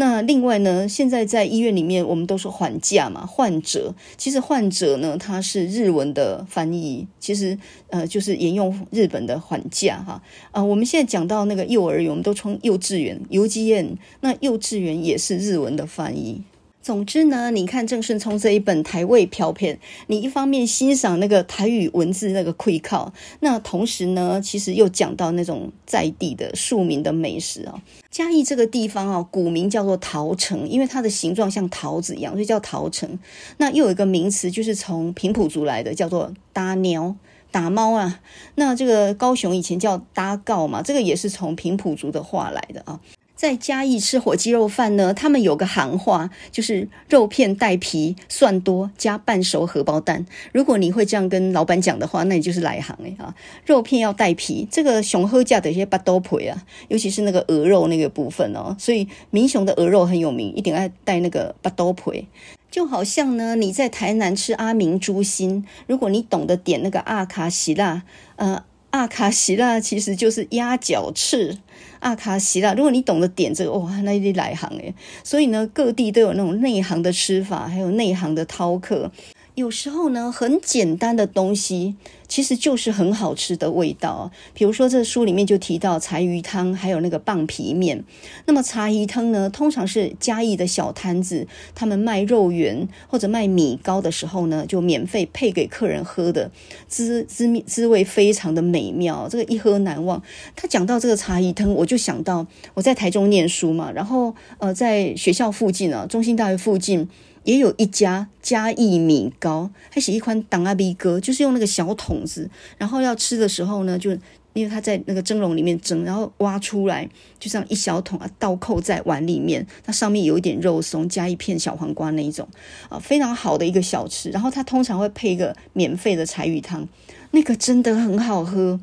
[0.01, 3.92] 那另外呢，现在在医院里面，我们都说缓假嘛，患者。
[4.16, 10.22] 其实患者呢，他是日文的翻译，其实呃就是沿用日本的缓假哈。
[10.53, 16.42] 啊、我们现在讲到那个幼儿园，我们都称幼稚园，幼稚园，那幼稚园也是日文的翻译。
[16.89, 27.82] 总之呢，你看郑顺聪这一本台味飘片，你一方面欣赏那个台语文字那个气口，那同时呢，其实又讲到那种在地的庶民的美食啊。
[28.11, 33.18] 嘉义这个地方啊，古名叫做桃城，因为它的形状像桃子一样，所以叫桃城。
[33.59, 37.14] 那又有一个名词，就是从平埔族来的，叫做打鸟、
[37.51, 38.20] 打猫啊。
[38.55, 42.99] 那这个高雄以前叫搭告嘛，这个也是从平埔族的话来的啊。
[43.39, 50.26] 在嘉义吃火鸡肉饭呢，他们有个行话，就是肉片带皮，蒜多加半熟荷包蛋。
[50.51, 53.32] 如果你会这样跟老板讲的话，那你就是来行哎哈！
[53.64, 62.26] 肉片要带皮，这个熊喝价的一些巴多皮啊，尤其是那个鹅肉那个部分哦，所以民雄的鹅肉很有名，一定要带那个巴多皮。
[62.72, 68.03] 就好像呢，你在台南吃阿明猪心，如果你懂得点那个阿卡西拉，
[68.34, 68.64] 呃。
[68.99, 71.57] 阿卡西拉其实就是鸭脚翅，
[72.01, 72.74] 阿卡西拉。
[72.74, 74.92] 如果你懂得点这个，哇，那一定来行诶。
[75.22, 79.12] 所以呢，各地都有那种内行的吃法，还有内行的饕客。
[79.59, 81.96] 有时候呢，很简单的东西，
[82.28, 84.30] 其实就是很好吃的味道。
[84.54, 88.04] 比如说，这书里面就提到柴鱼汤，还有那个棒皮面。
[88.46, 96.52] 那么柴鱼汤呢，通常是嘉义的小摊子，他们卖肉圆或者卖米糕的时候呢，就免费配给客人喝的，
[96.86, 100.22] 滋滋滋味非常的美妙，这个一喝难忘。
[100.54, 107.09] 他讲到这个柴鱼汤，我就想到我在台中念书嘛，然后呃，在学校附近啊，中兴大学附近。
[107.45, 114.11] 也有一家嘉义米糕，还是一款当阿米糕，就是用那个小桶子，然后要吃的时候呢，就
[114.55, 117.09] 因为它在那个蒸笼里面蒸，然后挖出来，
[117.39, 122.49] 就这样一小桶啊，倒扣在碗里面，它上面有一点肉松，加一片小黄瓜那一种
[122.89, 124.30] 啊，非常好的一个小吃。
[124.30, 126.89] 然后它通常会配一个免费的柴鱼汤，
[127.30, 128.80] 那个真的很好喝。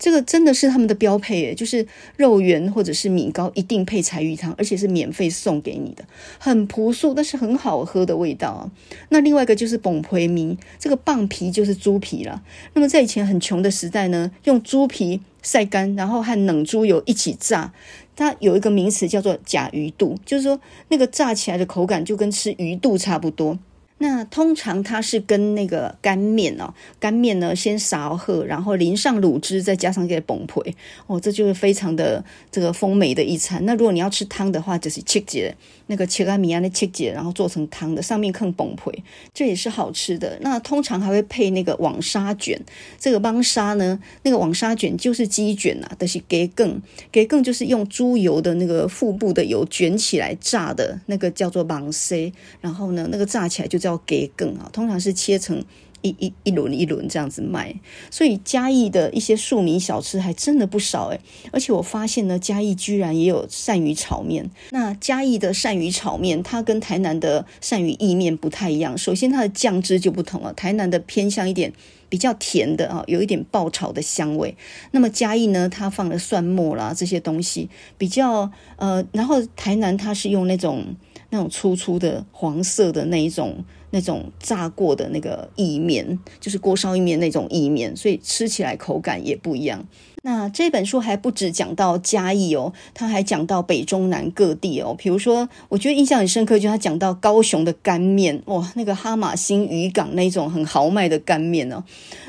[0.00, 1.86] 这个真的是他们的标配诶，就是
[2.16, 6.02] 肉圆或者是米糕一定配柴鱼汤，而且是免费送给你的，
[6.38, 8.72] 很朴素但是很好喝的味道啊。
[9.10, 12.42] 那另外一个就是崩皮米，这个棒皮就是猪皮了。
[12.72, 17.74] 那么在以前很穷的时代呢，用猪皮晒干，然后和冷猪油一起炸，
[18.16, 23.58] 它有一个名词叫做甲鱼肚，就是说那个炸起来的口感就跟吃鱼肚差不多。
[24.02, 30.74] 那通常它是跟那个干面哦，干面呢先勺喝，然后淋上卤汁，再加上这个崩皮
[31.06, 33.62] 哦，这就是非常的这个丰美的一餐。
[33.66, 35.54] 那如果你要吃汤的话，就是切节
[35.90, 40.38] 那个切干米安的切节，然后做成汤的，上面更崩皮，这也是好吃的。
[40.40, 42.58] 那通常还会配那个网沙卷，
[42.98, 46.80] 这个网沙呢，那个网沙卷就是鸡卷、啊，但、是给更
[47.12, 54.00] 给更就是用猪油的那个腹部的油卷起来炸的那个叫做网塞，然后呢，那个炸起来就叫。
[54.06, 55.62] 给更啊，通常是切成
[56.02, 57.74] 一一一轮一轮这样子卖，
[58.10, 61.20] 所以嘉义的一些庶民小吃还真的不少诶。
[61.52, 64.50] 而且我发现呢，嘉义居然也有鳝鱼炒面。
[64.70, 68.96] 那嘉义的鳝鱼炒面，它跟台南的鳝鱼意面不太一样。
[68.96, 71.72] 首先，它的酱汁就不同了，台南的偏向一点
[72.08, 74.56] 比较甜的啊，有一点爆炒的香味。
[74.92, 80.96] 那么嘉义呢，它放了蒜末啦这些东西，比较呃，然后台南它是用那种
[81.28, 83.64] 那种粗粗的黄色的那一种。
[83.90, 89.86] 那种炸过的那个意面，就是锅烧意面那种意面，所以吃起来口感也不一样。
[90.22, 94.94] 那这本书还不止讲到嘉义哦，他还讲到北中南各地哦。
[94.98, 101.82] 比如说，我觉得印象很深刻，就是他讲到高雄的干面，哇，那个哈玛星渔港那种很豪迈的干面哦。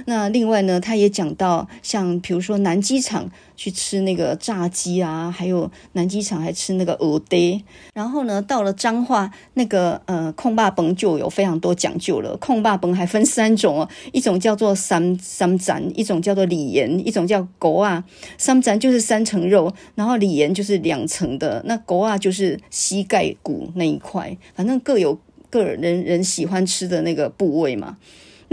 [0.05, 7.61] 那另外呢，他也讲到像比如说南机场去吃那个炸鸡啊，还有南机场还吃那个鹅嗲。
[7.93, 12.37] 然后呢，到了彰化那个呃控霸崩就有非常多讲究了。
[12.37, 17.80] 控霸崩还分三种哦，一种叫做三三盏，一种叫做李盐，一种叫狗。
[17.81, 18.05] 啊，
[18.37, 25.19] 三盏就是三层肉，然后里盐就是两层的，那狗啊就是膝盖骨那一块，反正各有
[25.49, 27.97] 各人人喜欢吃的那个部位嘛。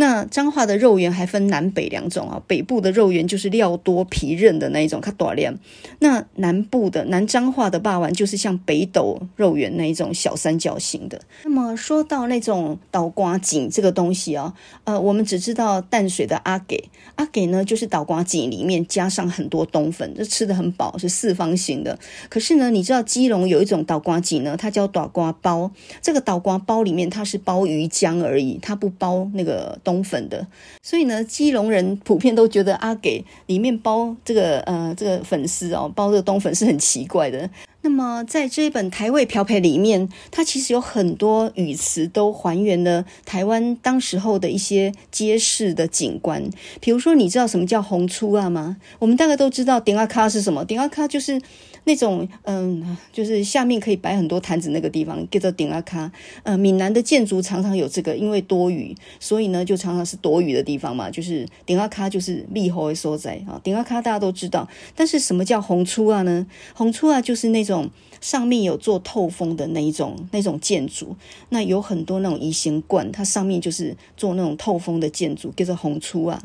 [0.00, 5.52] 那彰化的肉圆还分南北两种啊，北部的肉圆就是料多皮韧的那一种，它短链；
[5.98, 11.20] 那南部的南彰化的霸丸就是像北斗肉圆那一种小三角形的。
[11.42, 16.84] 那么说到那种倒瓜井这个东西啊，呃，我们只知道淡水的阿给，
[17.16, 21.98] 阿给呢就是倒瓜井里面加上很多冬粉，就吃得很饱，是四方形的。
[22.28, 29.76] 可是呢，你知道基隆有一种倒瓜井呢，它叫倒瓜包，这个倒瓜包里面它是包鱼浆而已，它不包那个。
[29.88, 30.46] 冬粉的，
[30.82, 37.48] 所以呢，基隆人普遍都觉得阿给里面包这个呃这个粉丝哦，包这个冬粉是很奇怪的。
[37.80, 46.50] 那么在这一本台味漂配里面，它其实有很多语词都还原了台湾当时候的一些街市的景观。
[46.80, 48.76] 比如说，你知道什么叫红粗啊吗？
[48.98, 51.40] 我们大概都知道顶阿卡是什么，顶阿卡就是。
[51.88, 56.12] 那种嗯，就是下面可以摆很多坛子那个地方叫做顶阿卡。
[56.42, 61.10] 呃，闽南的建筑常常有这个，因为多雨，所以呢就常常是躲雨的地方嘛。
[61.10, 63.58] 就是顶阿卡就是立后的所在啊。
[63.64, 66.46] 顶阿卡大家都知道，但是什么叫红粗啊呢？
[66.74, 67.88] 红粗啊就是那种
[68.20, 71.16] 上面有做透风的那一种那种建筑。
[71.48, 76.42] 那有很多那种移形罐，它上面就是做那种透风的建筑，叫做红粗啊。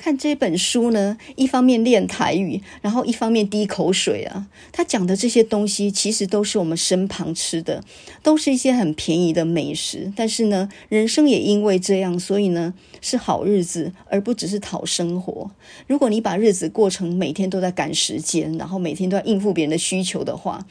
[0.00, 4.46] 看这本书呢，一方面练台语，然后一方面滴口水啊。
[4.72, 7.84] 他讲的这些东西，其实都是我们身旁吃的，
[8.22, 10.10] 都是一些很便宜的美食。
[10.16, 12.72] 但是呢，人生也因为这样，所以呢，
[13.02, 15.50] 是好日子，而不只是讨生活。
[15.86, 20.66] 如果你把日子过成每天都在赶时间，然后每天都要应付别人的需求的话，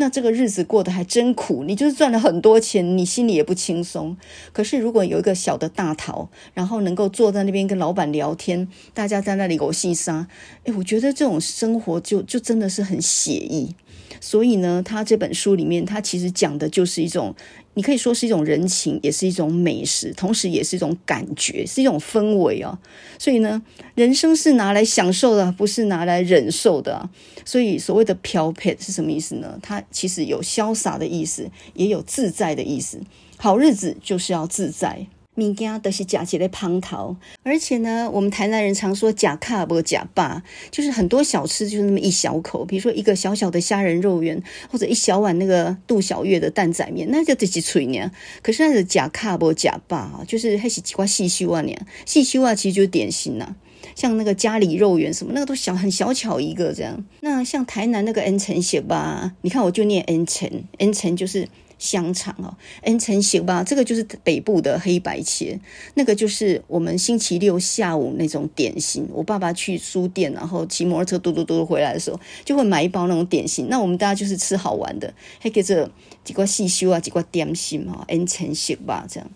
[0.00, 4.16] 那这个日子过得还真苦，你就是赚了很多钱，你心里也不轻松。
[4.50, 10.26] 可是如果有一个小的大桃，然后能够坐在那边跟老板聊天，大家在那里狗戏沙，
[10.64, 13.76] 诶，我觉得这种生活就就真的是很写意。
[14.22, 17.34] 所以呢，他这本书里面，他其实讲的就是一种，
[17.74, 22.78] 你可以说是一种人情，也是一种美食，同时也是一种感觉，是一种氛围啊。
[23.18, 23.62] 所以呢，
[23.94, 27.10] 人生是拿来享受的，不是拿来忍受的。
[27.44, 29.34] 所以所谓的飘撇是什么意思？
[29.36, 29.58] 呢？
[29.62, 32.50] 它其实有潇洒的意思，也有自在。
[32.50, 33.00] 的意思。
[33.36, 35.06] 好日子就是要自在。
[35.36, 48.10] 物件都是假起来胖头，而且呢，我们台南人常说假卡不假霸，就是很多小吃就是那么一小口，比如说一个小小的虾仁肉圆，或者一小碗那个杜小月的蛋仔面，那就得几脆呢。
[48.42, 51.74] 可是那是假卡不假霸，就是还是几块细修啊，呢
[52.04, 53.56] 细修啊，其实就是点心呐、啊，
[53.94, 57.04] 像那个家里肉圆什么，那个都小很小巧一个这样。
[57.20, 61.48] 那像台南那个恩城蟹吧，你看我就念恩城，恩城就是。
[61.80, 65.58] 香肠哦，恩成行吧，这个就是北部的黑白切，
[65.94, 69.08] 那个就是我们星期六下午那种点心。
[69.10, 73.66] 我爸爸去书店，然后骑摩托车嘟嘟嘟回来的时候，就会买一包那种点心。
[73.70, 75.90] 那我们大家就是吃好玩的，还给这
[76.22, 79.30] 几块细修啊，几块点心哈，恩成行吧这样。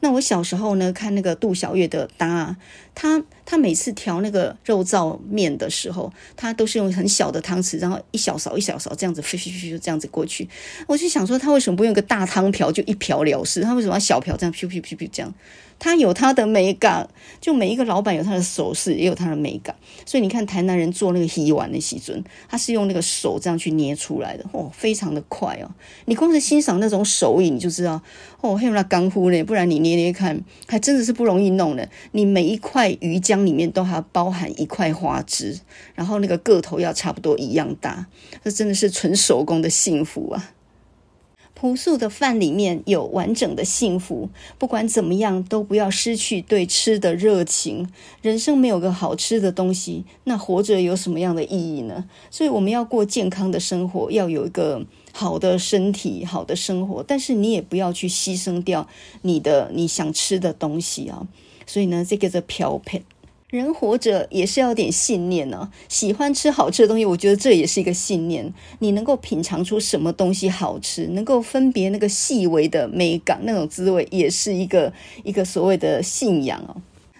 [0.00, 2.56] 那我小时候呢，看那个杜小月的搭，
[2.94, 10.48] 他他每次调那个肉燥面的时候，他都是用很小的汤匙，然后一小勺一小勺这样子，咻咻咻就这样子过去。
[10.86, 13.60] 我就想说，他为什么不用个大汤瓢就一瓢了事？
[13.62, 15.34] 他为什么要小瓢这样咻咻咻咻这样？
[15.78, 17.08] 他有他的美感，
[17.40, 19.74] 就每一个老板有他的手势，也有他的美感。
[20.10, 25.70] 所以你看台南人做那个鱼丸的时阵，他是用那个手这样去捏出来的，哦，非常的快哦。
[26.06, 28.02] 你光是欣赏那种手艺，你就知道
[28.40, 29.40] 哦，还有那功夫呢。
[29.44, 31.88] 不然你捏捏看，还真的是不容易弄的。
[32.10, 35.60] 你每一块鱼浆里面都还包含一块花枝，
[35.94, 38.04] 然后那个个头要差不多一样大，
[38.42, 40.50] 这真的是纯手工的幸福啊。
[41.60, 47.86] 朴素的饭里面有完整的幸福，不管怎么样都不要失去对吃的热情。
[48.22, 52.08] 人生没有个好吃的东西，那活着有什么样的意义呢？
[52.30, 54.82] 所以我们要过健康的生活，要有一个
[55.12, 58.88] 好的身体、好的生活，但是你也不要去牺牲掉
[59.20, 61.28] 你的你想吃的东西啊。
[61.66, 63.02] 所以呢，这个叫漂配。
[63.50, 65.72] 人活着也是要点信念呢、啊。
[65.88, 68.52] 喜欢吃好吃的东西，我觉得这也是一个信念。
[68.78, 74.92] 你能够品尝出什么东西好吃，能够分别那个细微的美感，那种滋味，也是一个
[75.24, 76.76] 一个所谓的信仰哦。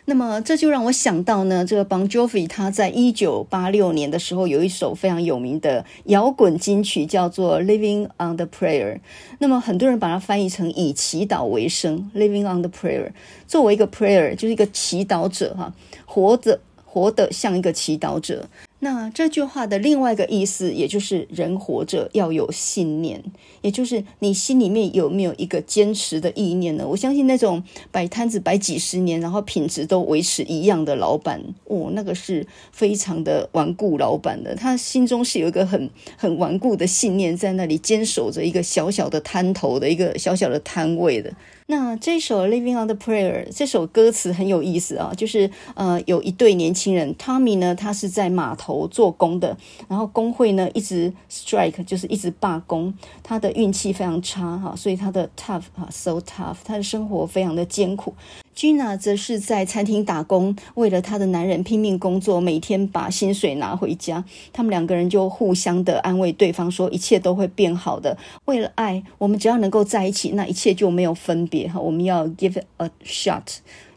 [0.07, 8.95] 那么这就让我想到呢，这个 Bon Jovi 他在一九八六年的时候有一首非常有名的摇滚金曲，叫做《Living on the Prayer》。
[9.39, 13.07] 那么很多人把它翻译成以祈祷为生，《Living on the Prayer》
[13.47, 15.72] 作为一个 prayer 就是一个祈祷者哈。
[16.12, 18.48] 活着，活得像一个祈祷者。
[18.80, 23.22] 那这句话的另外一个意思，也就是人活着要有信念，
[23.62, 26.86] 也就是你心里面有没有一个坚持的意念呢？
[26.86, 41.32] 我相信那种摆摊子摆几十年，然后品质都维持一样的老板，哦，那个是非常的顽固老板的，他心中是有一个很很顽固的信念，在那里坚守着一个小小的摊头的一个小小的摊位的。
[41.66, 49.56] 那这首《Living on the Prayer》这首歌词很有意思啊，就是呃有一对年轻人，Tommy 呢，他是在码头做工的，
[49.86, 52.92] 然后工会呢一直 strike，就是一直罢工，
[53.22, 58.14] 他的运气非常差哈，所以他的 tough 哈，so tough，他的生活非常的艰苦。
[58.55, 64.22] Gina 则是在餐厅打工，为了她的男人拼命工作，每天把薪水拿回家。
[64.53, 68.18] 他们两个人就互相的安慰对方，说一切都会变好的。
[68.44, 71.80] 为了爱，我们只要能够在一起，那一切就没有分别哈。
[71.80, 73.44] 我们要 give a shot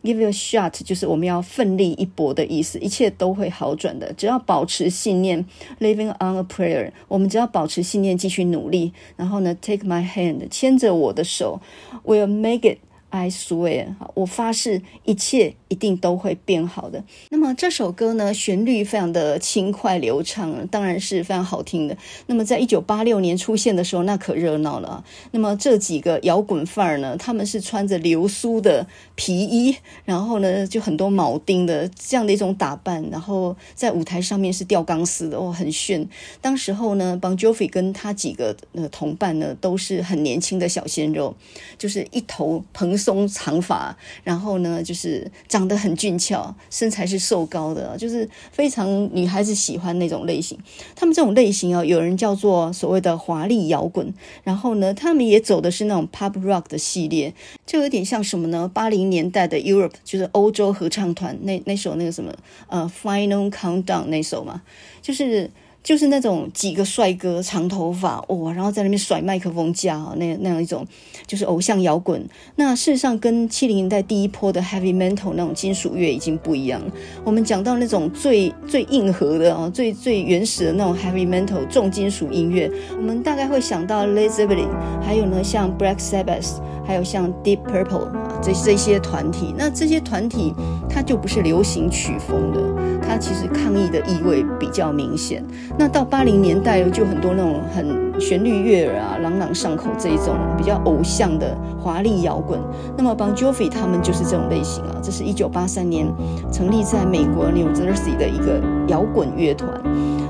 [0.04, 4.12] Give you a shot 就是我们要奋力一搏的意思，一切都会好转的。
[4.14, 5.46] 只要保持信念
[5.80, 8.92] ，living on a prayer，我们只要保持信念，继续努力。
[9.16, 11.62] 然后呢，take my hand，牵着我的手
[12.04, 12.80] ，we'll make it。
[13.14, 17.04] I swear，我发誓，一切一定都会变好的。
[17.30, 21.96] 那么这首歌呢，旋律非常的轻快流畅，当然是非常好听的。
[22.26, 25.06] 那么在一九八六年出现的时候，那可热闹了啊。
[25.30, 36.10] 那么这几个摇滚范儿呢，他们是穿着流苏的皮衣，然后呢就很多铆钉的这样的一种打扮，然后在舞台上面是吊钢丝的，哦，很炫。
[36.42, 41.36] 当时候呢，Bon Jovi 跟他几个呃同伴呢，都是很年轻的小鲜肉，
[41.78, 42.98] 就是一头蓬。
[43.04, 50.58] 松长发，然后呢，就是长得很俊俏，身材是瘦高的，就是非常女孩子喜欢那种类型。
[50.96, 57.34] 他们这种类型啊，有人叫做所谓的华丽摇滚，然后呢，他们也走的是那种 pop rock 的系列，
[57.66, 58.72] 就有点像什么呢？
[58.74, 62.34] 八零年代的 Europe，就是欧洲合唱团那那首那个什么
[62.68, 64.62] 呃 Final Countdown 那首嘛，
[65.02, 65.52] 就是。
[65.84, 70.88] 就是那种几个帅哥长头发哇、哦，然后在那边甩麦克风架，那那样一种
[71.28, 72.26] 就是偶像摇滚。
[72.56, 76.92] 那事实上跟七零年代第一波的 heavy metal 那种金属乐已经不一样了。
[77.26, 84.70] 我们讲到那种最最硬核的啊，最最原始的那种 heavy metal 重金属音乐，我们大概会想到 Led Zeppelin，
[85.02, 88.10] 还有呢像 Black Sabbath，还有像 Deep Purple
[88.42, 89.54] 这这些团体。
[89.58, 90.54] 那这些团体
[90.90, 92.73] 它就不是流行曲风的，
[93.14, 95.46] 它其实抗议的意味比较明显。
[95.78, 102.60] 那到八零年代就很多那种很旋律悦耳啊、朗朗上口这一种比较偶像的华丽摇滚。
[102.98, 104.96] 那么 Bon Jovi 他们就是这种类型啊。
[105.00, 106.12] 这是一九八三年
[106.52, 109.70] 成立在美国 New Jersey 的一个摇滚乐团。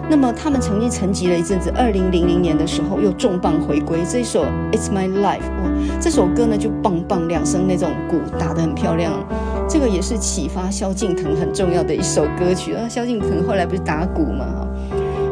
[0.09, 3.99] 那么他们曾经沉寂了一阵子，二零零零年的时候又重磅回归。
[4.03, 5.71] 这一首 It's My Life，哇，
[6.01, 9.13] 这首歌呢就棒棒两声那种鼓打得很漂亮。
[9.73, 12.87] 这个也是启发萧敬腾很重要的一首歌曲啊。
[12.87, 14.67] 萧敬腾后来不是打鼓吗？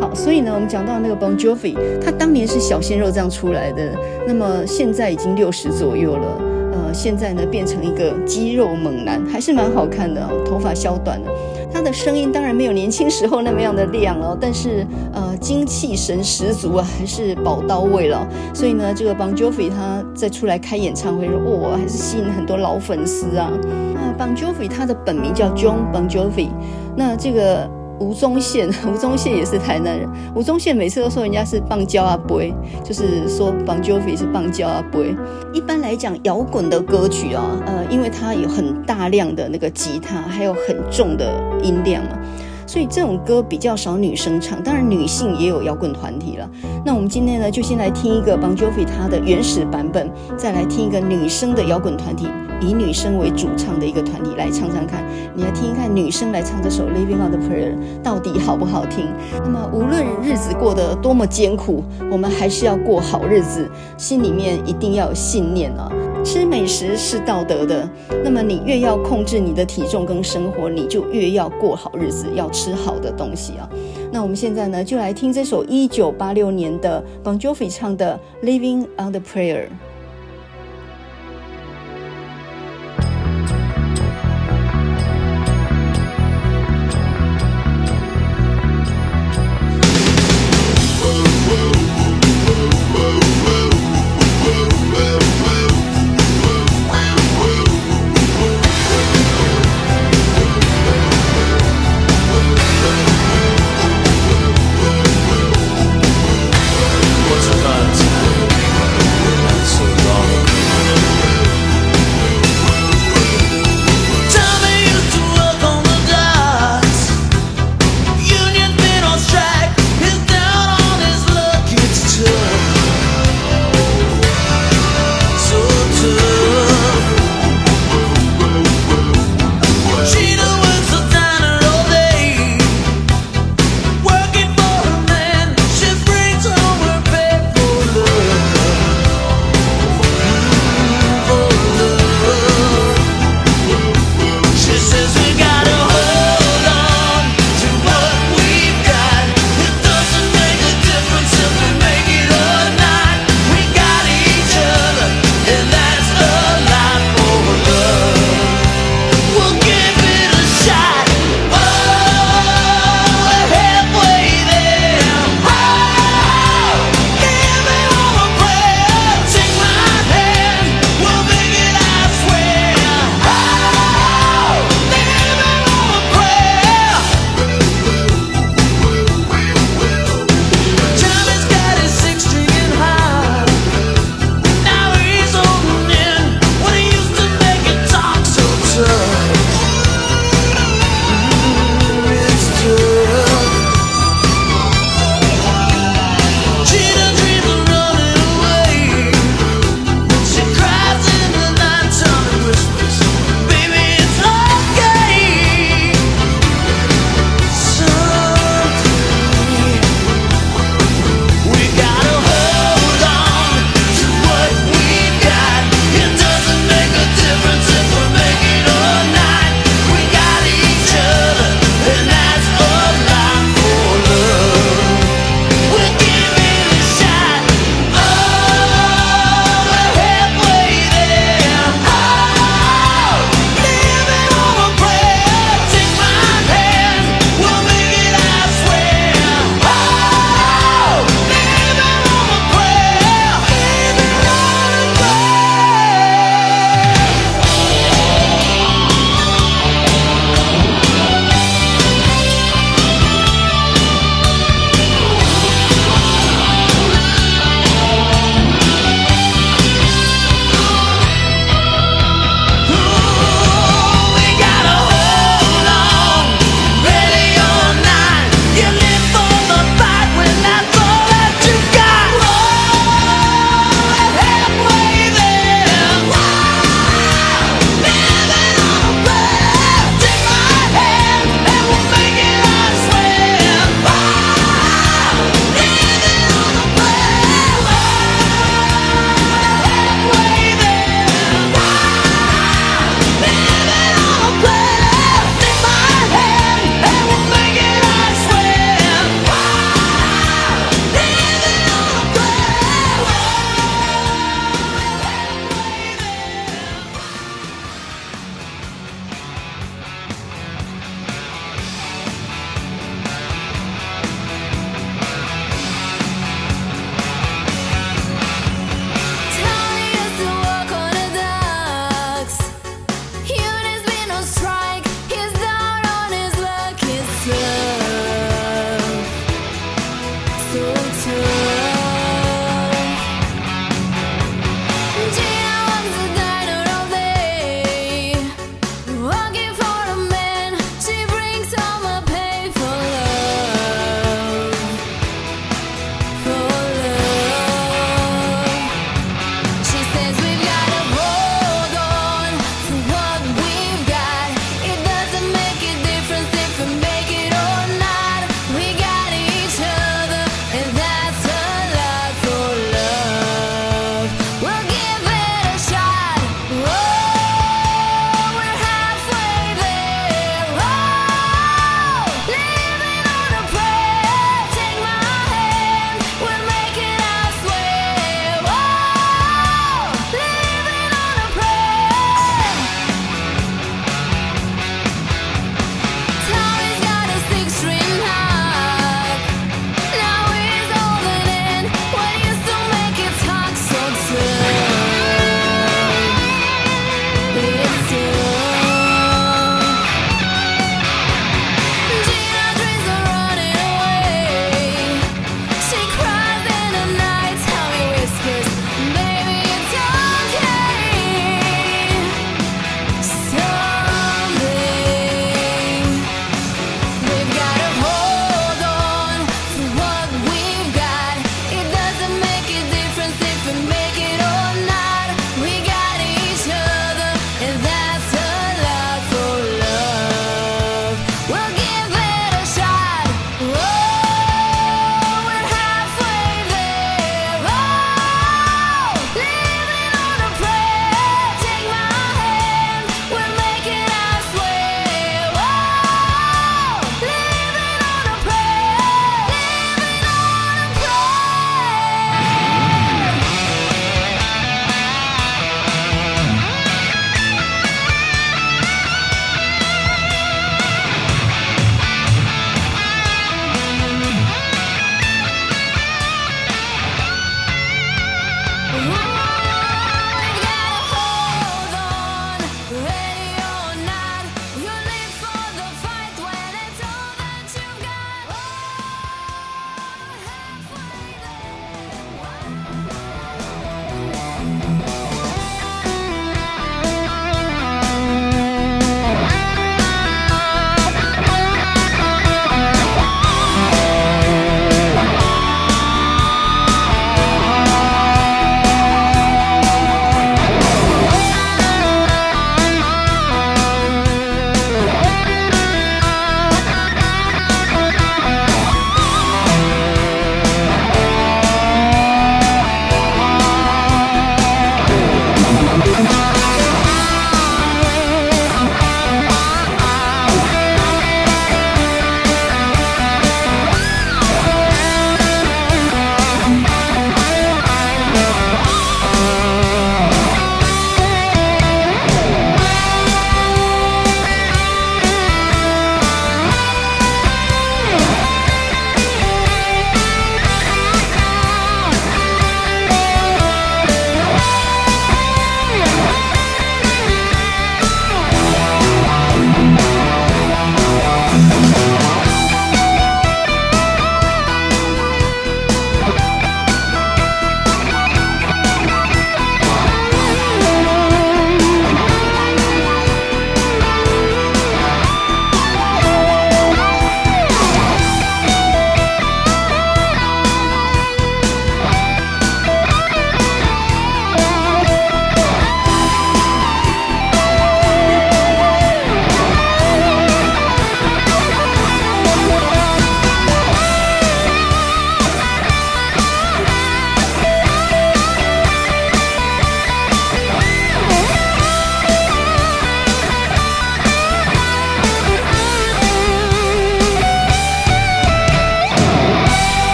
[0.00, 3.92] 好，所以呢，我们讲到那个 Bon Jovi，他当年是小鲜肉这样出来的，
[4.28, 6.40] 那么现在已经六十左右了，
[6.72, 11.32] 呃，现在呢变成一个肌肉猛男，还是蛮好看的哦，头发削短了，
[11.72, 18.24] 他的声音当然没有年轻时候那么样的亮哦，但是呃精气神十足啊，还是宝刀未老，
[18.54, 23.50] 所以呢，这个 Bon Jovi 他再出来开演唱会，说哇，还是吸引很多老粉丝啊。
[24.18, 26.48] ，Bon Jovi 他的本名叫 John Bon Jovi，
[26.96, 27.70] 那这个。
[28.00, 30.08] 吴宗宪， 吴宗宪也是台南人。
[30.32, 32.40] 吴宗宪每次都说人家是棒椒阿伯，
[32.84, 35.04] 就是说 Bon Jovi 是棒椒阿伯。
[35.52, 42.10] 一般来讲，摇滚的歌曲啊，呃，因为它有很大量的那个吉他，还有很重的音量嘛。
[42.68, 46.48] 所以这种歌比较少女生唱，当然女性也有摇滚团体了。
[46.84, 52.28] 那我们今天呢，就先来听一个 Bon Jovi 他的原始版本，再来听一个女生的摇滚团体，
[52.60, 55.02] 以女生为主唱的一个团体来唱唱看。
[55.34, 59.06] 你来听一看女生来唱这首《Living on the Prayer》到底好不好听？
[59.42, 63.66] 那么无论日子过得多么艰苦，我们还是要过好日子，
[63.96, 65.90] 心里面一定要有信念啊。
[66.24, 67.88] 吃美食是道德的，
[68.22, 73.68] 那么你越要控制你的体重跟生活，你就越要过好日子，要吃好的东西啊。
[74.12, 79.64] 那我们现在呢，就来听这首一九八六年的 Bon Jovi 唱的《Living on the Prayer》。